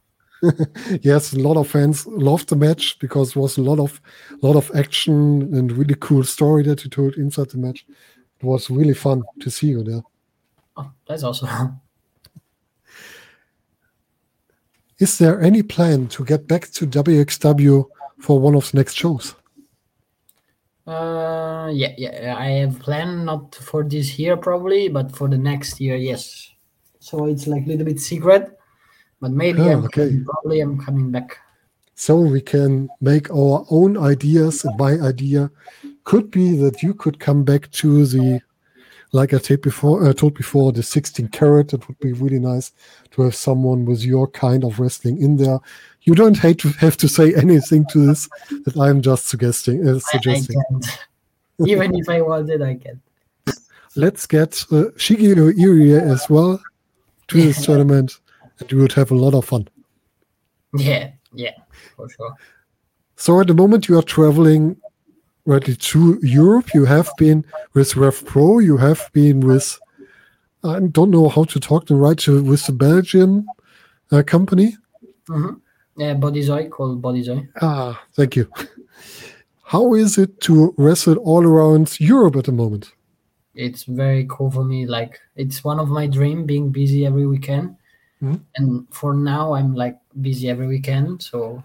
yes, 1.02 1.34
a 1.34 1.39
lot 1.39 1.58
of 1.58 1.67
fans 1.67 2.06
loved 2.08 2.50
the 2.50 2.56
match 2.56 3.00
because 3.00 3.30
it 3.30 3.36
was 3.36 3.58
a 3.58 3.62
lot 3.62 3.80
of 3.80 4.02
lot 4.41 4.56
of 4.56 4.71
action 4.76 5.54
and 5.56 5.71
really 5.71 5.95
cool 6.00 6.24
story 6.24 6.63
that 6.63 6.84
you 6.84 6.89
told 6.89 7.15
inside 7.15 7.50
the 7.50 7.58
match. 7.58 7.86
It 8.39 8.45
was 8.45 8.69
really 8.69 8.93
fun 8.93 9.24
to 9.39 9.50
see 9.50 9.67
you 9.67 9.84
there. 9.84 10.02
Oh, 10.78 10.91
that's 11.08 11.24
awesome. 11.24 11.80
Is 14.98 15.17
there 15.17 15.41
any 15.41 15.62
plan 15.62 16.08
to 16.10 16.24
get 16.24 16.48
back 16.48 16.69
to 16.71 16.88
WXW 16.88 17.86
for 18.19 18.39
one 18.39 18.56
of 18.56 18.71
the 18.71 18.78
next 18.78 18.93
shows? 18.93 19.36
Uh, 20.88 21.69
yeah, 21.74 21.93
yeah. 21.98 22.36
I 22.38 22.52
have 22.62 22.80
planned 22.80 23.26
not 23.26 23.56
for 23.56 23.84
this 23.84 24.17
year 24.17 24.38
probably, 24.38 24.88
but 24.88 25.13
for 25.13 25.28
the 25.28 25.38
next 25.38 25.82
year, 25.82 25.98
yes. 25.98 26.50
So 27.00 27.26
it's 27.26 27.45
like 27.45 27.65
a 27.65 27.67
little 27.67 27.86
bit 27.86 28.00
secret, 28.00 28.55
but 29.21 29.32
maybe 29.32 29.62
Ah, 29.62 29.71
I'm 29.71 29.86
okay. 29.86 30.19
probably 30.25 30.60
I'm 30.60 30.78
coming 30.80 31.12
back. 31.12 31.38
So 31.95 32.19
we 32.19 32.41
can 32.41 32.89
make 32.99 33.30
our 33.32 33.65
own 33.69 33.97
ideas. 33.97 34.65
And 34.65 34.78
my 34.78 34.93
idea 34.99 35.49
could 36.04 36.30
be 36.30 36.56
that 36.58 36.84
you 36.84 36.93
could 36.93 37.19
come 37.19 37.43
back 37.43 37.71
to 37.71 38.06
the 38.06 38.41
like 39.12 39.34
I 39.34 39.38
told 39.38 39.62
before, 39.62 40.06
uh, 40.06 40.12
told 40.13 40.34
before, 40.34 40.73
the 40.73 40.84
16 40.84 41.30
carat. 41.30 41.73
It 41.73 41.88
would 41.88 41.99
be 41.99 42.12
really 42.12 42.39
nice 42.39 42.73
to 43.12 43.21
have 43.21 43.34
someone 43.36 43.86
with 43.86 44.04
your 44.04 44.28
kind 44.28 44.65
of 44.65 44.80
wrestling 44.80 45.21
in 45.21 45.38
there. 45.38 45.60
You 46.01 46.15
don't 46.15 46.38
hate 46.38 46.60
to 46.60 46.69
have 46.69 46.97
to 46.97 47.08
say 47.08 47.34
anything 47.45 47.86
to 47.91 48.06
this. 48.08 48.28
That 48.65 48.78
I'm 48.78 49.01
just 49.01 49.28
suggesting. 49.28 49.88
Uh, 49.88 49.99
suggesting. 49.99 50.58
I, 50.58 50.62
I 50.62 50.71
can't. 50.71 50.99
Even 51.67 51.95
if 51.95 52.10
I 52.10 52.21
wanted, 52.21 52.62
I 52.62 52.75
can. 52.75 53.01
Let's 53.95 54.28
get 54.28 54.65
uh, 54.71 54.91
Shigehiro 54.97 55.54
Irie 55.54 56.01
as 56.01 56.30
well 56.30 56.62
to 57.30 57.41
this 57.41 57.65
tournament, 57.65 58.19
and 58.60 58.72
we 58.72 58.82
would 58.82 58.94
have 58.94 59.12
a 59.12 59.15
lot 59.15 59.34
of 59.34 59.46
fun. 59.46 59.68
Yeah, 60.78 61.12
yeah, 61.34 61.54
for 61.96 62.10
sure. 62.10 62.36
So 63.15 63.39
at 63.39 63.48
the 63.48 63.54
moment 63.54 63.88
you 63.88 63.98
are 63.98 64.04
traveling 64.04 64.78
rightly 65.46 65.76
to 65.76 66.20
Europe. 66.22 66.74
You 66.74 66.86
have 66.86 67.10
been 67.18 67.46
with 67.74 67.96
Rev 67.96 68.26
Pro. 68.26 68.60
You 68.60 68.78
have 68.78 69.10
been 69.13 69.41
with 69.41 69.80
I 70.63 70.80
don't 70.80 71.12
know 71.12 71.30
how 71.30 71.44
to 71.44 71.60
talk 71.60 71.86
the 71.86 71.96
right 71.96 72.18
to, 72.20 72.44
with 72.44 72.65
the 72.65 72.74
Belgian 72.74 73.46
uh, 74.12 74.24
company. 74.24 74.76
Mm-hmm. 75.30 75.56
Yeah, 75.98 76.15
Bodyzoy 76.15 76.72
called 76.72 77.02
Bodyzoy. 77.02 77.48
Ah, 77.62 78.04
thank 78.13 78.36
you. 78.36 78.50
How 79.63 79.94
is 79.94 80.18
it 80.18 80.41
to 80.41 80.74
wrestle 80.78 81.18
all 81.18 81.44
around 81.44 82.00
Europe 82.00 82.36
at 82.36 82.46
the 82.46 82.52
moment? 82.52 82.91
It's 83.54 83.84
very 83.84 84.26
cool 84.30 84.52
for 84.52 84.63
me. 84.63 84.86
Like 84.86 85.20
it's 85.36 85.63
one 85.63 85.80
of 85.80 85.88
my 85.89 86.08
dream 86.08 86.46
being 86.46 86.72
busy 86.72 87.06
every 87.06 87.26
weekend. 87.26 87.76
Mhm. 88.26 88.42
And 88.58 88.88
for 88.90 89.14
now 89.14 89.54
I'm 89.54 89.76
like 89.76 89.98
busy 90.22 90.50
every 90.50 90.68
weekend. 90.68 91.22
So 91.22 91.62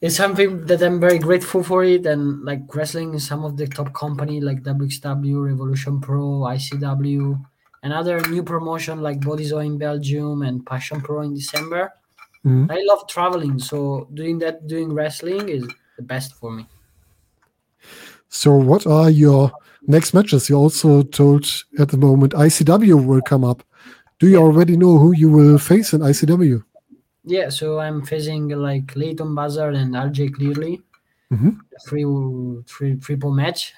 it's 0.00 0.16
something 0.16 0.66
that 0.66 0.82
I'm 0.82 0.98
very 0.98 1.18
grateful 1.18 1.62
for 1.62 1.84
it 1.84 2.06
and 2.06 2.42
like 2.42 2.62
wrestling 2.74 3.12
in 3.14 3.20
some 3.20 3.44
of 3.44 3.56
the 3.56 3.66
top 3.66 3.92
company 3.92 4.40
like 4.40 4.62
WXW, 4.62 5.44
Revolution 5.44 6.00
Pro, 6.00 6.42
ICW, 6.42 7.38
and 7.82 7.92
other 7.92 8.20
new 8.28 8.42
promotion 8.42 9.00
like 9.00 9.20
Bodyzoy 9.20 9.66
in 9.66 9.78
Belgium 9.78 10.42
and 10.42 10.64
Passion 10.66 11.00
Pro 11.00 11.20
in 11.20 11.34
December. 11.34 11.92
Mhm. 12.44 12.70
I 12.70 12.80
love 12.88 13.06
traveling, 13.06 13.58
so 13.58 14.08
doing 14.14 14.38
that, 14.40 14.66
doing 14.66 14.92
wrestling 14.92 15.48
is 15.48 15.64
the 15.96 16.02
best 16.02 16.34
for 16.34 16.50
me. 16.50 16.66
So 18.28 18.56
what 18.56 18.86
are 18.86 19.10
your 19.10 19.52
next 19.86 20.14
matches? 20.14 20.48
You 20.48 20.56
also 20.56 21.02
told 21.02 21.44
at 21.78 21.88
the 21.88 21.96
moment 21.96 22.32
ICW 22.34 22.96
will 22.96 23.20
come 23.22 23.44
up. 23.44 23.62
Do 24.20 24.28
you 24.28 24.36
already 24.36 24.76
know 24.76 24.98
who 24.98 25.12
you 25.12 25.30
will 25.30 25.58
face 25.58 25.92
in 25.94 26.00
ICW? 26.02 26.62
Yeah, 27.24 27.48
so 27.48 27.80
I'm 27.80 28.02
facing 28.04 28.48
like 28.50 28.94
Leyton 28.94 29.34
Buzzard 29.34 29.74
and 29.74 29.94
RJ 29.94 30.34
Clearly. 30.34 30.82
Mhm. 31.32 31.58
Free, 31.86 32.04
free 32.66 32.96
triple 32.96 33.32
match. 33.32 33.72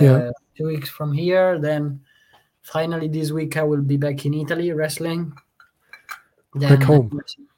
Yeah. 0.00 0.12
Uh, 0.12 0.32
two 0.56 0.66
weeks 0.66 0.88
from 0.88 1.12
here, 1.12 1.58
then 1.58 2.00
finally 2.62 3.08
this 3.08 3.32
week 3.32 3.56
I 3.56 3.62
will 3.64 3.82
be 3.82 3.96
back 3.96 4.24
in 4.24 4.34
Italy 4.34 4.72
wrestling. 4.72 5.32
Then 6.54 6.68
Back 6.78 6.82
home. 6.84 7.08
I'm 7.12 7.18
wrestling- 7.18 7.48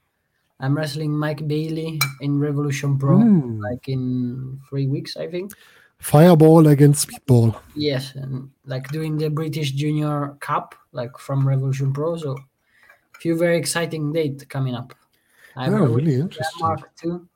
I'm 0.61 0.75
wrestling 0.77 1.13
Mike 1.19 1.47
Bailey 1.47 1.99
in 2.21 2.39
Revolution 2.39 2.97
Pro, 2.99 3.19
Mm. 3.19 3.61
like 3.61 3.89
in 3.89 4.59
three 4.71 4.87
weeks, 4.87 5.17
I 5.17 5.27
think. 5.29 5.53
Fireball 5.99 6.69
against 6.69 7.09
Speedball. 7.09 7.57
Yes, 7.75 8.15
and 8.15 8.51
like 8.67 8.89
doing 8.89 9.17
the 9.17 9.31
British 9.31 9.73
Junior 9.73 10.37
Cup, 10.41 10.75
like 10.93 11.17
from 11.19 11.47
Revolution 11.47 11.93
Pro. 11.93 12.17
So, 12.17 12.33
a 12.33 13.19
few 13.19 13.37
very 13.37 13.57
exciting 13.57 14.13
date 14.13 14.49
coming 14.49 14.75
up. 14.75 14.95
I 15.57 15.71
Yeah, 15.71 15.79
really 15.79 16.15
interesting. 16.15 16.59
Denmark 16.59 16.97
too. 16.97 17.29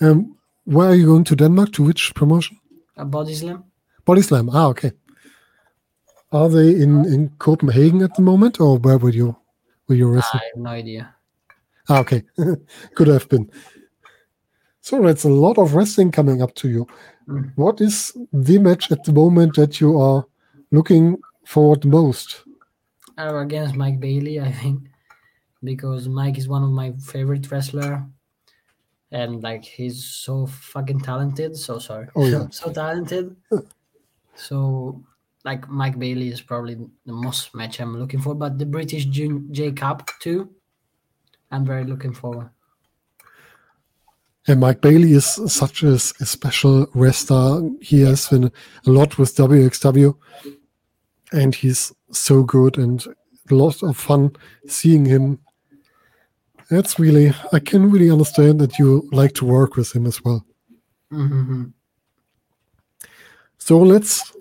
Um, 0.00 0.36
where 0.64 0.88
are 0.88 0.94
you 0.94 1.06
going 1.06 1.24
to 1.24 1.36
Denmark? 1.36 1.72
To 1.72 1.84
which 1.84 2.14
promotion? 2.14 2.58
A 2.96 3.04
body 3.04 3.34
slam. 3.34 3.64
Body 4.08 4.22
Slam. 4.22 4.48
Ah, 4.54 4.68
okay. 4.68 4.92
Are 6.32 6.48
they 6.48 6.70
in, 6.82 7.04
in 7.04 7.28
Copenhagen 7.38 8.02
at 8.02 8.14
the 8.14 8.22
moment, 8.22 8.58
or 8.58 8.78
where 8.78 8.96
were 8.96 9.10
you? 9.10 9.36
Were 9.86 9.96
you 9.96 10.10
I 10.12 10.22
have 10.22 10.56
no 10.56 10.70
idea. 10.70 11.14
Ah, 11.90 12.00
okay. 12.00 12.22
Could 12.94 13.08
have 13.08 13.28
been. 13.28 13.50
So 14.88 15.02
that's 15.02 15.24
a 15.24 15.28
lot 15.28 15.58
of 15.58 15.74
wrestling 15.74 16.10
coming 16.12 16.40
up 16.40 16.54
to 16.54 16.70
you. 16.70 16.86
Mm. 17.28 17.52
What 17.56 17.78
is 17.82 18.16
the 18.32 18.56
match 18.58 18.90
at 18.90 19.04
the 19.04 19.12
moment 19.12 19.56
that 19.56 19.82
you 19.82 20.00
are 20.00 20.24
looking 20.70 21.18
forward 21.44 21.84
most? 21.84 22.42
Uh, 23.18 23.36
against 23.36 23.74
Mike 23.74 24.00
Bailey, 24.00 24.40
I 24.40 24.50
think, 24.50 24.88
because 25.62 26.08
Mike 26.08 26.38
is 26.38 26.48
one 26.48 26.62
of 26.62 26.70
my 26.70 26.92
favorite 27.04 27.50
wrestler, 27.50 28.02
and 29.12 29.42
like 29.42 29.62
he's 29.62 30.06
so 30.06 30.46
fucking 30.46 31.00
talented. 31.00 31.54
So 31.58 31.78
sorry, 31.78 32.08
Oh, 32.16 32.24
yeah. 32.26 32.46
so 32.50 32.72
talented. 32.72 33.36
so 34.36 35.04
like 35.44 35.68
Mike 35.68 35.98
Bailey 35.98 36.28
is 36.28 36.40
probably 36.40 36.76
the 37.04 37.12
most 37.12 37.54
match 37.54 37.78
I'm 37.78 37.98
looking 37.98 38.22
for, 38.22 38.34
but 38.34 38.56
the 38.56 38.64
British 38.64 39.04
J 39.04 39.70
Cup 39.72 40.08
too, 40.20 40.48
I'm 41.50 41.66
very 41.66 41.84
looking 41.84 42.14
forward. 42.14 42.48
And 44.48 44.60
Mike 44.60 44.80
Bailey 44.80 45.12
is 45.12 45.26
such 45.52 45.82
a 45.82 45.98
special 45.98 46.86
wrestler. 46.94 47.68
He 47.82 48.00
has 48.00 48.28
been 48.28 48.44
a 48.44 48.90
lot 48.90 49.18
with 49.18 49.36
WXW, 49.36 50.16
and 51.32 51.54
he's 51.54 51.92
so 52.12 52.42
good 52.42 52.78
and 52.78 53.04
a 53.50 53.54
lot 53.54 53.82
of 53.82 53.98
fun 53.98 54.34
seeing 54.66 55.04
him. 55.04 55.40
That's 56.70 56.98
really, 56.98 57.34
I 57.52 57.58
can 57.58 57.90
really 57.90 58.10
understand 58.10 58.58
that 58.60 58.78
you 58.78 59.06
like 59.12 59.34
to 59.34 59.44
work 59.44 59.76
with 59.76 59.94
him 59.94 60.06
as 60.06 60.24
well. 60.24 60.46
hmm 61.10 61.64
So 63.58 63.78
let's 63.80 64.32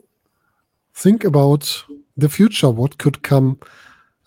think 0.94 1.26
about 1.26 1.84
the 2.16 2.30
future. 2.30 2.70
What 2.70 2.98
could 2.98 3.24
come 3.24 3.60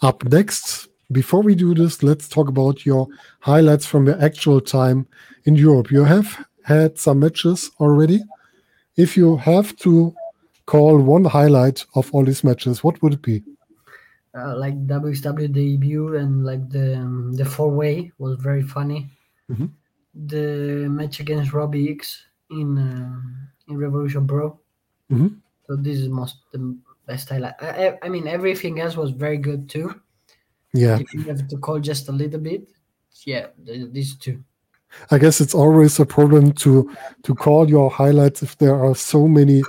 up 0.03 0.25
next? 0.25 0.90
Before 1.13 1.43
we 1.43 1.55
do 1.55 1.75
this, 1.75 2.03
let's 2.03 2.29
talk 2.29 2.49
about 2.49 2.87
your 2.87 3.09
highlights 3.41 3.85
from 3.85 4.07
your 4.07 4.21
actual 4.23 4.61
time 4.61 5.07
in 5.45 5.57
Europe. 5.57 5.91
You 5.91 6.05
have 6.05 6.47
had 6.65 6.99
some 6.99 7.19
matches 7.21 7.71
already. 7.81 8.21
If 8.97 9.17
you 9.17 9.37
have 9.37 9.77
to 9.79 10.15
call 10.67 10.99
one 10.99 11.25
highlight 11.25 11.85
of 11.95 12.13
all 12.15 12.25
these 12.25 12.45
matches, 12.45 12.85
what 12.85 13.03
would 13.03 13.15
it 13.15 13.23
be? 13.23 13.43
Uh, 14.39 14.57
like 14.57 14.87
WXW 14.87 15.53
debut 15.53 16.17
and 16.17 16.45
like 16.45 16.71
the 16.71 16.95
um, 16.99 17.33
the 17.33 17.45
four 17.45 17.71
way 17.71 18.13
was 18.19 18.37
very 18.39 18.63
funny. 18.63 19.11
Mhm. 19.51 19.71
The 20.15 20.87
match 20.89 21.19
against 21.19 21.53
Robbie 21.53 21.91
X 21.91 22.27
in 22.51 22.79
um 22.79 23.49
in 23.67 23.77
Revolution 23.77 24.29
Pro. 24.29 24.61
Mhm. 25.11 25.41
So 25.67 25.75
this 25.75 25.99
is 25.99 26.09
most 26.09 26.37
the 26.53 26.77
best 27.07 27.29
highlight. 27.29 27.55
I, 27.61 27.99
I 28.03 28.09
mean 28.09 28.29
everything 28.29 28.79
else 28.79 28.97
was 28.97 29.11
very 29.11 29.39
good 29.39 29.69
too. 29.69 30.01
Yeah, 30.73 30.99
If 31.01 31.13
you 31.15 31.23
have 31.25 31.49
to 31.49 31.57
call 31.57 31.81
just 31.81 32.09
a 32.09 32.13
little 32.13 32.41
bit, 32.41 32.69
yeah, 33.27 33.49
these 33.59 34.17
two. 34.17 34.43
I 35.11 35.19
guess 35.19 35.41
it's 35.41 35.55
always 35.55 35.99
a 36.01 36.07
problem 36.07 36.53
to 36.53 36.91
to 37.23 37.35
call 37.35 37.69
your 37.69 37.91
highlights 37.91 38.43
if 38.43 38.57
there 38.59 38.75
are 38.75 38.95
so 38.95 39.29
many 39.29 39.63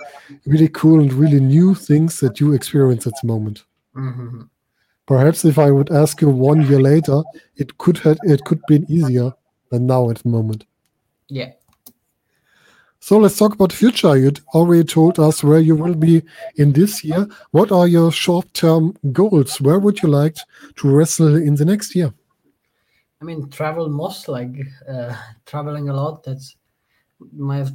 really 0.46 0.68
cool 0.70 1.00
and 1.00 1.14
really 1.14 1.40
new 1.40 1.76
things 1.76 2.20
that 2.20 2.40
you 2.40 2.54
experience 2.54 3.08
at 3.08 3.14
the 3.22 3.28
moment. 3.28 3.66
hmm 3.94 4.42
Perhaps 5.08 5.44
if 5.46 5.58
I 5.58 5.72
would 5.72 5.92
ask 5.92 6.22
you 6.22 6.30
one 6.30 6.62
year 6.70 6.80
later, 6.80 7.22
it 7.56 7.78
could 7.78 7.98
have 8.00 8.18
it 8.24 8.44
could 8.46 8.62
be 8.68 8.86
easier 8.88 9.34
than 9.70 9.86
now 9.88 10.10
at 10.10 10.18
the 10.24 10.30
moment. 10.30 10.66
Yeah. 11.28 11.52
So 13.04 13.18
let's 13.18 13.36
talk 13.36 13.56
about 13.56 13.72
the 13.72 13.76
future. 13.76 14.16
You 14.16 14.32
already 14.54 14.84
told 14.84 15.20
us 15.20 15.44
where 15.44 15.60
you 15.60 15.76
will 15.76 15.96
be 15.96 16.22
in 16.58 16.72
this 16.72 17.04
year. 17.04 17.28
What 17.50 17.72
are 17.72 17.88
your 17.88 18.12
short-term 18.12 18.96
goals? 19.12 19.60
Where 19.60 19.80
would 19.80 20.04
you 20.04 20.10
like 20.10 20.36
to 20.78 20.88
wrestle 20.88 21.36
in 21.36 21.56
the 21.56 21.66
next 21.66 21.96
year? 21.96 22.14
I 23.20 23.26
mean, 23.26 23.50
travel 23.50 23.90
most 23.90 24.28
like 24.28 24.56
uh, 24.88 25.16
traveling 25.48 25.90
a 25.90 25.94
lot. 25.94 26.24
That's 26.24 26.56
my 27.34 27.66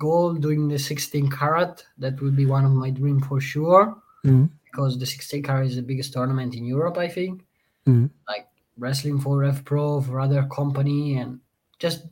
goal. 0.00 0.34
Doing 0.34 0.66
the 0.66 0.78
16 0.78 1.30
carat 1.30 1.84
that 1.98 2.20
would 2.20 2.34
be 2.34 2.46
one 2.46 2.64
of 2.64 2.72
my 2.72 2.90
dream 2.90 3.20
for 3.20 3.40
sure. 3.40 3.96
Mhm. 4.24 4.50
Because 4.64 4.98
the 4.98 5.06
16 5.06 5.44
carat 5.44 5.68
is 5.68 5.76
the 5.76 5.82
biggest 5.82 6.12
tournament 6.12 6.56
in 6.56 6.64
Europe, 6.64 6.98
I 6.98 7.08
think. 7.08 7.44
Mhm. 7.86 8.10
Like 8.26 8.48
wrestling 8.76 9.20
for 9.20 9.38
Rev 9.38 9.64
Pro, 9.64 10.00
for 10.00 10.18
other 10.18 10.42
company, 10.44 11.18
and 11.18 11.38
just 11.78 12.06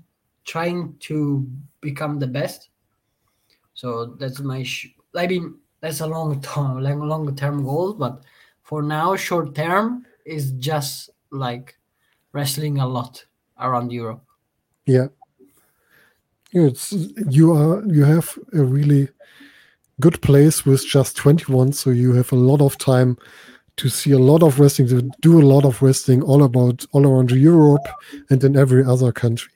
trying 0.50 0.96
to 0.98 1.46
become 1.80 2.18
the 2.18 2.26
best. 2.26 2.70
So 3.74 4.16
that's 4.18 4.40
my. 4.40 4.64
Sh- 4.64 4.94
I 5.14 5.26
mean, 5.26 5.54
that's 5.80 6.00
a 6.00 6.06
long 6.06 6.40
term, 6.50 6.82
like 6.82 6.96
long 6.96 7.34
term 7.36 7.64
goal. 7.64 7.94
But 7.94 8.22
for 8.62 8.82
now, 8.82 9.16
short 9.16 9.54
term 9.54 10.06
is 10.26 10.52
just 10.52 11.10
like 11.30 11.78
wrestling 12.32 12.78
a 12.78 12.86
lot 12.86 13.24
around 13.60 13.92
Europe. 13.92 14.24
Yeah. 14.86 15.08
It's, 16.52 16.92
you 17.28 17.52
are 17.52 17.84
you 17.86 18.02
have 18.02 18.36
a 18.52 18.64
really 18.64 19.08
good 20.00 20.20
place 20.20 20.66
with 20.66 20.84
just 20.84 21.16
21, 21.16 21.72
so 21.72 21.90
you 21.90 22.12
have 22.14 22.32
a 22.32 22.42
lot 22.50 22.60
of 22.60 22.76
time 22.76 23.16
to 23.76 23.88
see 23.88 24.10
a 24.10 24.18
lot 24.18 24.42
of 24.42 24.58
wrestling, 24.58 24.88
to 24.88 25.08
do 25.20 25.40
a 25.40 25.46
lot 25.46 25.64
of 25.64 25.80
wrestling 25.80 26.22
all 26.22 26.42
about 26.42 26.84
all 26.90 27.06
around 27.06 27.30
Europe 27.30 27.86
and 28.30 28.42
in 28.42 28.56
every 28.56 28.84
other 28.84 29.12
country. 29.12 29.52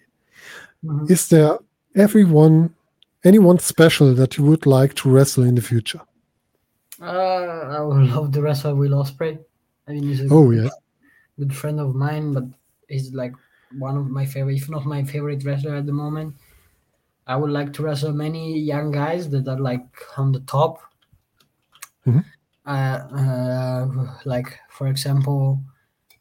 Mhm. 0.85 1.11
Is 1.11 1.29
there 1.29 1.59
everyone 1.95 2.75
anyone 3.25 3.59
special 3.59 4.15
that 4.15 4.37
you 4.37 4.45
would 4.45 4.67
like 4.67 4.95
to 4.95 5.11
wrestle 5.11 5.45
in 5.45 5.55
the 5.55 5.63
future? 5.63 6.01
Uh, 7.01 7.77
I 7.77 7.81
would 7.81 8.09
love 8.15 8.33
to 8.33 8.43
wrestle 8.43 8.75
Will 8.75 8.93
Ospreay. 9.03 9.39
I 9.89 9.93
mean, 9.93 10.05
he's 10.05 10.21
a 10.21 10.29
Oh 10.31 10.49
good, 10.51 10.65
yeah. 10.65 10.71
good 11.39 11.55
friend 11.55 11.81
of 11.81 11.95
mine, 11.95 12.33
but 12.33 12.45
he's 12.89 13.13
like 13.15 13.33
one 13.79 13.97
of 13.97 14.09
my 14.09 14.25
favorite, 14.27 14.57
if 14.57 14.69
not 14.71 14.87
my 14.87 15.03
favorite 15.05 15.45
wrestler 15.45 15.75
at 15.75 15.87
the 15.87 15.93
moment. 15.93 16.35
I 17.27 17.37
would 17.37 17.51
like 17.51 17.73
to 17.75 17.83
wrestle 17.83 18.13
many 18.13 18.59
young 18.59 18.93
guys 18.93 19.31
that 19.31 19.49
are 19.49 19.59
like 19.59 19.87
on 20.17 20.33
the 20.33 20.41
top. 20.41 20.81
Mhm. 22.07 22.25
Uh, 22.67 22.99
uh, 23.21 24.19
like 24.25 24.59
for 24.71 24.89
example, 24.89 25.61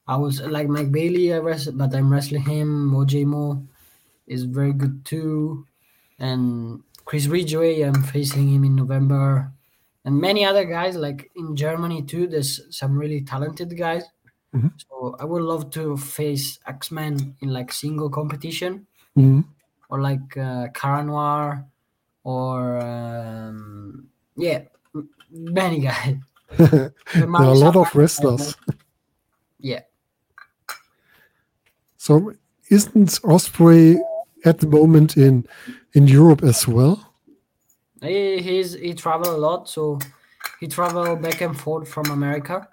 I 0.07 0.17
was 0.17 0.41
like 0.41 0.67
Mike 0.67 0.91
Bailey, 0.91 1.33
I 1.33 1.37
wrestle, 1.39 1.73
but 1.73 1.93
I'm 1.95 2.11
wrestling 2.11 2.43
him. 2.43 2.91
OJ 2.95 3.25
Mo 3.25 3.65
is 4.27 4.43
very 4.43 4.73
good 4.73 5.03
too, 5.05 5.65
and 6.19 6.81
Chris 7.05 7.27
Ridgeway, 7.27 7.81
I'm 7.81 8.01
facing 8.03 8.47
him 8.49 8.63
in 8.63 8.75
November, 8.75 9.51
and 10.05 10.19
many 10.19 10.45
other 10.45 10.65
guys 10.65 10.95
like 10.95 11.29
in 11.35 11.55
Germany 11.55 12.01
too. 12.03 12.27
There's 12.27 12.61
some 12.75 12.97
really 12.97 13.21
talented 13.21 13.75
guys. 13.77 14.03
Mhm. 14.55 14.71
So 14.87 15.15
I 15.19 15.25
would 15.25 15.41
love 15.41 15.71
to 15.71 15.97
face 15.97 16.59
X 16.67 16.91
Men 16.91 17.35
in 17.41 17.49
like 17.49 17.71
single 17.73 18.09
competition 18.09 18.85
Mhm. 19.17 19.43
or 19.89 19.99
like 20.01 20.37
uh, 20.37 20.67
Cara 20.73 21.03
Noir 21.03 21.65
or 22.23 22.79
um, 22.79 24.07
yeah, 24.37 24.63
m- 24.95 25.09
many 25.31 25.79
guys. 25.79 26.15
there 26.57 26.93
are 27.33 27.43
a 27.43 27.53
lot 27.57 27.75
of 27.75 27.93
wrestlers. 27.95 28.55
Yeah, 29.59 29.81
So 31.97 32.33
isn't 32.69 33.09
Ospreay 33.23 33.97
at 34.45 34.59
the 34.59 34.67
moment 34.67 35.17
in 35.17 35.45
in 35.93 36.07
Europe 36.07 36.43
as 36.43 36.67
well? 36.67 37.13
he 38.03 38.41
he's 38.41 38.73
he 38.73 38.93
travel 38.93 39.35
a 39.35 39.37
lot, 39.37 39.69
so 39.69 39.99
he 40.59 40.67
travel 40.67 41.15
back 41.15 41.41
and 41.41 41.57
forth 41.57 41.87
from 41.87 42.05
America. 42.11 42.67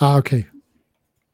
Ah, 0.00 0.16
okay. 0.16 0.46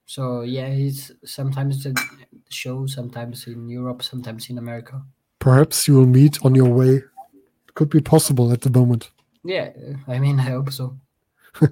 So 0.07 0.43
yeah, 0.43 0.69
he's 0.69 1.13
sometimes 1.25 1.87
at 1.87 1.95
the 1.95 2.03
show, 2.51 2.87
sometimes 2.87 3.47
in 3.47 3.69
Europe, 3.69 4.03
sometimes 4.03 4.51
in 4.51 4.59
America. 4.59 5.03
Perhaps 5.39 5.89
you 5.89 5.95
will 5.95 6.07
meet 6.07 6.39
on 6.45 6.55
your 6.55 6.71
way. 6.71 7.03
Could 7.75 7.91
be 7.91 8.01
possible 8.01 8.53
at 8.53 8.61
the 8.61 8.71
moment. 8.71 9.11
Yeah, 9.45 9.71
I 10.07 10.19
mean, 10.19 10.39
I 10.39 10.51
hope 10.51 10.71
so. 10.73 10.97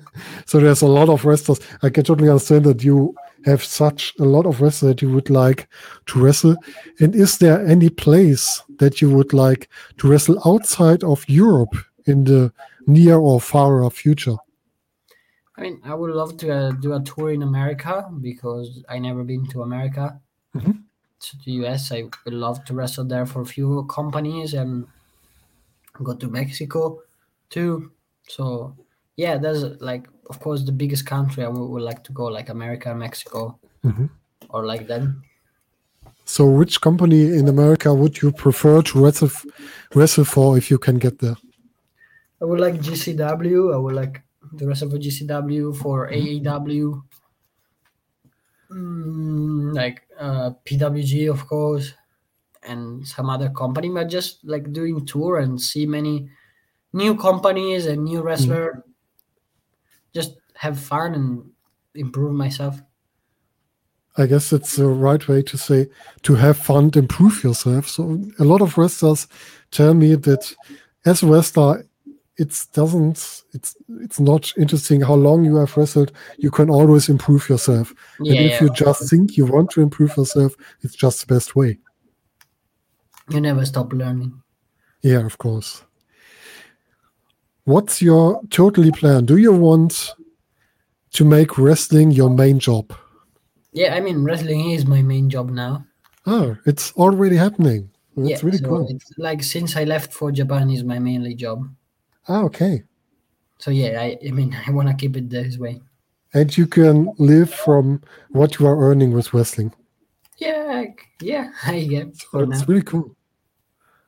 So 0.47 0.61
there's 0.61 0.83
a 0.83 0.87
lot 0.87 1.09
of 1.09 1.25
wrestlers. 1.25 1.61
I 1.83 1.91
can 1.91 2.05
totally 2.05 2.29
understand 2.29 2.65
that 2.65 2.85
you 2.85 3.15
have 3.45 3.63
such 3.65 4.15
a 4.19 4.25
lot 4.25 4.47
of 4.47 4.61
wrestlers 4.61 4.97
that 4.97 5.03
you 5.03 5.11
would 5.13 5.31
like 5.31 5.69
to 6.07 6.21
wrestle. 6.23 6.57
And 7.01 7.15
is 7.15 7.39
there 7.39 7.67
any 7.67 7.89
place 7.89 8.63
that 8.79 9.01
you 9.01 9.11
would 9.11 9.33
like 9.33 9.69
to 9.99 10.09
wrestle 10.09 10.41
outside 10.47 11.03
of 11.05 11.29
Europe 11.29 11.75
in 12.07 12.25
the 12.25 12.53
near 12.87 13.17
or 13.19 13.41
far 13.41 13.89
future? 13.91 14.37
I 15.57 15.63
mean, 15.63 15.81
I 15.85 15.95
would 15.95 16.11
love 16.11 16.37
to 16.39 16.53
uh, 16.53 16.73
do 16.73 16.95
a 16.95 17.01
tour 17.01 17.31
in 17.31 17.43
America 17.43 18.09
because 18.21 18.83
I 18.89 18.99
never 18.99 19.23
been 19.23 19.47
to 19.49 19.63
America. 19.63 20.21
Mhm. 20.55 20.83
To 21.21 21.37
the 21.45 21.53
US, 21.63 21.93
I 21.93 22.05
would 22.25 22.35
love 22.35 22.65
to 22.65 22.75
wrestle 22.75 23.05
there 23.05 23.27
for 23.27 23.43
a 23.43 23.47
few 23.47 23.85
companies 23.85 24.55
and 24.55 24.87
go 26.03 26.15
to 26.15 26.29
Mexico 26.29 27.03
too. 27.51 27.93
So 28.29 28.75
yeah, 29.17 29.37
there's 29.39 29.63
like, 29.81 30.09
of 30.31 30.39
course, 30.41 30.65
the 30.65 30.73
biggest 30.73 31.05
country 31.07 31.45
I 31.45 31.49
would, 31.49 31.67
would 31.69 31.83
like 31.83 32.03
to 32.05 32.13
go, 32.13 32.25
like 32.27 32.49
America, 32.49 32.95
Mexico, 32.95 33.59
Mhm. 33.85 34.11
or 34.51 34.65
like 34.67 34.87
them. 34.87 35.23
So 36.25 36.47
which 36.47 36.81
company 36.81 37.37
in 37.39 37.49
America 37.49 37.93
would 37.93 38.23
you 38.23 38.33
prefer 38.33 38.83
to 38.83 39.05
wrestle, 39.05 39.31
wrestle 39.95 40.25
for 40.25 40.57
if 40.57 40.71
you 40.71 40.79
can 40.79 40.99
get 40.99 41.19
there? 41.19 41.37
I 42.41 42.45
would 42.45 42.61
like 42.61 42.81
GCW. 42.81 43.73
I 43.75 43.77
would 43.77 43.95
like 43.95 44.23
to 44.59 44.67
wrestle 44.67 44.91
for 44.91 44.99
GCW, 44.99 45.73
for 45.75 46.09
AEW, 46.11 47.03
mm, 48.71 49.75
like 49.75 50.03
uh, 50.19 50.51
PWG, 50.65 51.29
of 51.31 51.47
course, 51.47 51.93
and 52.63 53.07
some 53.07 53.29
other 53.31 53.51
company. 53.51 53.89
But 53.91 54.09
just 54.09 54.45
like 54.45 54.73
doing 54.73 55.05
tour 55.05 55.39
and 55.39 55.61
see 55.61 55.87
many 55.87 56.29
new 56.93 57.17
companies 57.17 57.87
and 57.87 58.05
new 58.05 58.23
wrestler. 58.23 58.85
Just 60.15 60.37
have 60.55 60.79
fun 60.79 61.15
and 61.15 61.51
improve 61.95 62.33
myself. 62.33 62.81
I 64.17 64.27
guess 64.27 64.53
it's 64.53 64.77
the 64.77 64.89
right 64.89 65.27
way 65.27 65.43
to 65.43 65.57
say 65.57 65.89
to 66.23 66.35
have 66.35 66.59
fun, 66.59 66.91
to 66.91 66.99
improve 66.99 67.43
yourself. 67.43 67.89
So 67.89 68.21
a 68.39 68.45
lot 68.45 68.61
of 68.61 68.77
wrestlers 68.77 69.27
tell 69.71 69.95
me 69.95 70.15
that 70.17 70.55
as 71.07 71.23
a 71.23 71.27
wrestler, 71.27 71.87
it 72.37 72.67
doesn't 72.73 73.43
it's 73.53 73.77
it's 74.01 74.21
not 74.21 74.53
interesting 74.57 75.01
how 75.01 75.15
long 75.15 75.45
you 75.45 75.57
have 75.57 75.77
wrestled. 75.77 76.13
You 76.39 76.51
can 76.51 76.71
always 76.71 77.09
improve 77.09 77.49
yourself. 77.49 77.95
Yeah, 78.21 78.35
and 78.35 78.47
if 78.47 78.53
yeah. 78.53 78.63
you 78.63 78.71
just 78.71 79.09
think 79.09 79.37
you 79.37 79.47
want 79.47 79.71
to 79.71 79.81
improve 79.81 80.17
yourself, 80.17 80.55
it's 80.83 80.95
just 80.95 81.27
the 81.27 81.35
best 81.35 81.57
way. 81.57 81.79
you 83.31 83.41
never 83.41 83.65
stop 83.65 83.93
learning. 83.93 84.43
Yeah, 85.03 85.25
of 85.25 85.39
course. 85.39 85.85
What's 87.65 88.03
your 88.03 88.43
totally 88.51 88.91
plan? 88.91 89.25
Do 89.25 89.37
you 89.37 89.53
want 89.53 90.15
to 91.13 91.25
make 91.25 91.59
wrestling 91.59 92.11
your 92.11 92.31
main 92.31 92.59
job? 92.59 92.93
Yeah, 93.73 93.95
I 93.95 94.01
mean 94.01 94.25
wrestling 94.25 94.71
is 94.71 94.85
my 94.85 95.01
main 95.03 95.31
job 95.31 95.51
now. 95.51 95.87
Oh, 96.27 96.57
it's 96.67 96.93
already 96.93 97.37
happening. 97.37 97.91
That's 98.17 98.31
yeah, 98.31 98.39
really 98.43 98.59
so 98.59 98.69
cool. 98.69 98.87
It's 98.91 99.13
like 99.17 99.43
since 99.43 99.77
I 99.77 99.85
left 99.85 100.13
for 100.13 100.33
Japan 100.33 100.71
is 100.71 100.85
my 100.85 100.99
mainly 100.99 101.35
job. 101.35 101.69
Ah, 102.29 102.43
okay. 102.43 102.83
So 103.59 103.71
yeah, 103.71 104.01
I, 104.01 104.19
I 104.27 104.31
mean 104.33 104.57
I 104.67 104.71
want 104.73 104.89
to 104.89 104.95
keep 104.95 105.17
it 105.17 105.31
this 105.31 105.57
way. 105.57 105.81
And 106.35 106.57
you 106.57 106.67
can 106.67 107.13
live 107.19 107.53
from 107.53 108.03
what 108.31 108.59
you 108.59 108.67
are 108.67 108.81
earning 108.83 109.13
with 109.13 109.33
wrestling. 109.35 109.73
Yeah, 110.39 110.85
yeah, 111.21 111.53
I 111.67 111.85
get 111.85 112.17
for 112.17 112.45
now. 112.45 112.51
That's 112.51 112.69
really 112.69 112.83
cool. 112.83 113.15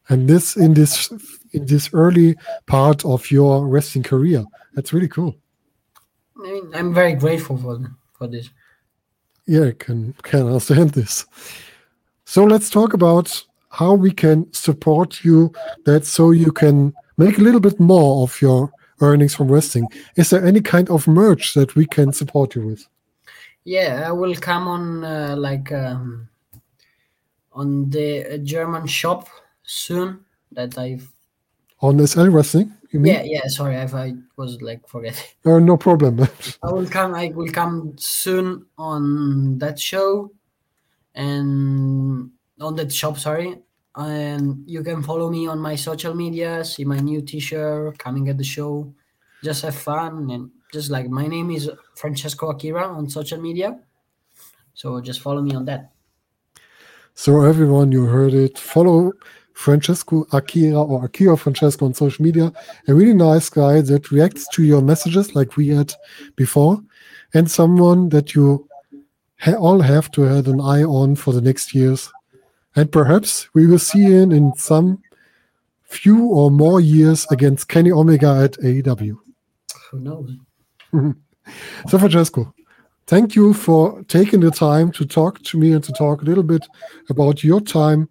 And 0.09 0.29
this 0.29 0.57
in 0.57 0.75
this 0.75 1.09
in 1.55 1.67
this 1.67 1.91
early 1.93 2.37
part 2.67 3.05
of 3.05 3.31
your 3.31 3.67
wrestling 3.67 4.05
career. 4.05 4.45
That's 4.75 4.93
really 4.93 5.09
cool. 5.09 5.37
I 6.39 6.43
mean, 6.43 6.71
I'm 6.75 6.93
very 6.93 7.15
grateful 7.15 7.57
for 7.57 7.79
for 8.13 8.27
this. 8.27 8.51
Yeah, 9.47 9.69
I 9.69 9.73
can 9.73 10.15
can 10.23 10.47
understand 10.47 10.91
this. 10.91 11.27
So 12.25 12.45
let's 12.45 12.71
talk 12.71 12.95
about 12.95 13.45
how 13.69 13.95
we 13.95 14.11
can 14.11 14.53
support 14.53 15.25
you 15.25 15.53
that 15.85 16.05
so 16.05 16.31
you 16.31 16.53
can 16.53 16.95
make 17.17 17.39
a 17.39 17.43
little 17.43 17.61
bit 17.61 17.79
more 17.79 18.23
of 18.23 18.41
your 18.41 18.73
earnings 19.01 19.35
from 19.35 19.49
wrestling. 19.49 19.89
Is 20.17 20.31
there 20.31 20.45
any 20.45 20.61
kind 20.61 20.89
of 20.91 21.07
merch 21.07 21.55
that 21.55 21.75
we 21.75 21.87
can 21.87 22.13
support 22.13 22.55
you 22.55 22.67
with? 22.67 22.87
Yeah, 23.65 24.05
I 24.07 24.13
will 24.13 24.35
come 24.35 24.69
on 24.69 25.05
uh, 25.05 25.35
like 25.37 25.73
um, 25.73 26.29
on 27.53 27.91
the 27.91 28.41
German 28.45 28.87
shop 28.87 29.29
soon. 29.63 30.25
That 30.53 30.79
I've 30.79 31.14
On 31.85 32.07
SL 32.07 32.31
Wrestling, 32.31 32.73
you 32.93 32.99
mean? 32.99 33.13
yeah 33.13 33.23
yeah. 33.25 33.47
Sorry, 33.49 33.75
if 33.77 33.95
I 33.95 34.15
was 34.37 34.63
like 34.63 34.89
forgetting. 34.89 35.29
Uh, 35.45 35.59
no 35.59 35.77
problem. 35.77 36.27
I 36.63 36.73
will 36.73 36.89
come. 36.89 37.15
I 37.15 37.29
will 37.37 37.53
come 37.53 37.93
soon 37.99 38.65
on 38.79 39.59
that 39.59 39.79
show, 39.79 40.33
and 41.15 42.31
on 42.59 42.77
that 42.77 42.91
shop. 42.91 43.19
Sorry, 43.19 43.59
and 43.97 44.65
you 44.67 44.83
can 44.83 45.03
follow 45.03 45.29
me 45.29 45.47
on 45.47 45.59
my 45.59 45.77
social 45.77 46.15
media. 46.15 46.65
See 46.65 46.87
my 46.87 47.01
new 47.01 47.21
T-shirt 47.21 47.99
coming 47.99 48.31
at 48.31 48.39
the 48.39 48.45
show. 48.45 48.95
Just 49.43 49.61
have 49.61 49.77
fun 49.77 50.31
and 50.31 50.51
just 50.73 50.89
like 50.91 51.11
my 51.11 51.27
name 51.27 51.51
is 51.51 51.71
Francesco 51.97 52.49
Akira 52.49 52.89
on 52.89 53.11
social 53.11 53.41
media. 53.41 53.79
So 54.73 55.03
just 55.03 55.21
follow 55.21 55.43
me 55.43 55.55
on 55.55 55.67
that. 55.67 55.93
So 57.15 57.43
everyone, 57.43 57.93
you 57.93 58.07
heard 58.07 58.33
it. 58.33 58.59
Follow 58.59 59.13
Francesco 59.55 60.27
Akira 60.33 60.83
or 60.83 61.05
Akira 61.05 61.37
Francesco 61.37 61.87
on 61.87 61.95
social 61.95 62.25
media. 62.25 62.53
A 62.89 62.95
really 62.95 63.15
nice 63.15 63.49
guy 63.49 63.81
that 63.81 64.11
reacts 64.11 64.47
to 64.49 64.63
your 64.63 64.83
messages 64.83 65.35
like 65.35 65.57
we 65.57 65.69
had 65.69 65.95
before, 66.37 66.83
and 67.33 67.51
someone 67.51 68.11
that 68.11 68.35
you 68.35 68.69
ha- 69.39 69.55
all 69.55 69.81
have 69.81 70.11
to 70.13 70.23
have 70.23 70.49
an 70.49 70.61
eye 70.61 70.83
on 70.83 71.17
for 71.17 71.33
the 71.33 71.41
next 71.41 71.75
years. 71.75 72.13
And 72.77 72.91
perhaps 72.91 73.49
we 73.55 73.67
will 73.67 73.79
see 73.79 74.03
him 74.03 74.33
in 74.33 74.53
some 74.57 75.01
few 75.85 76.27
or 76.27 76.51
more 76.51 76.81
years 76.81 77.25
against 77.31 77.69
Kenny 77.69 77.93
Omega 77.93 78.41
at 78.43 78.53
AEW. 78.55 79.17
Who 79.91 80.01
knows? 80.01 80.37
So, 81.91 81.99
Francesco, 81.99 82.55
thank 83.07 83.37
you 83.37 83.53
for 83.53 84.03
taking 84.05 84.41
the 84.41 84.51
time 84.51 84.91
to 84.93 85.05
talk 85.05 85.43
to 85.43 85.59
me 85.59 85.73
and 85.73 85.85
to 85.85 85.93
talk 85.93 86.23
a 86.23 86.25
little 86.25 86.43
bit 86.43 86.67
about 87.11 87.45
your 87.45 87.61
time 87.61 88.09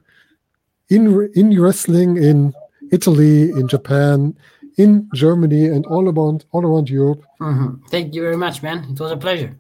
in 0.96 1.30
in 1.34 1.62
wrestling 1.62 2.18
in 2.18 2.54
Italy, 2.92 3.50
in 3.60 3.68
Japan, 3.68 4.36
in 4.78 5.10
Germany, 5.14 5.66
and 5.74 5.86
all 5.86 6.06
around 6.12 6.46
all 6.52 6.64
around 6.66 6.90
Europe. 6.90 7.24
Mhm. 7.40 7.80
Thank 7.90 8.14
you 8.16 8.22
very 8.22 8.38
much, 8.38 8.62
man. 8.64 8.78
It 8.92 9.00
was 9.00 9.12
a 9.12 9.18
pleasure. 9.18 9.54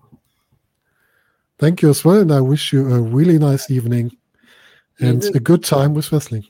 Thank 1.59 1.81
you 1.81 1.89
as 1.89 2.03
well, 2.05 2.19
and 2.21 2.31
I 2.31 2.41
wish 2.41 2.73
you 2.73 2.81
a 2.93 2.99
really 2.99 3.39
nice 3.39 3.71
evening 3.71 4.11
and 4.99 5.23
a 5.35 5.39
good 5.39 5.63
time 5.63 5.93
with 5.93 6.11
wrestling. 6.11 6.45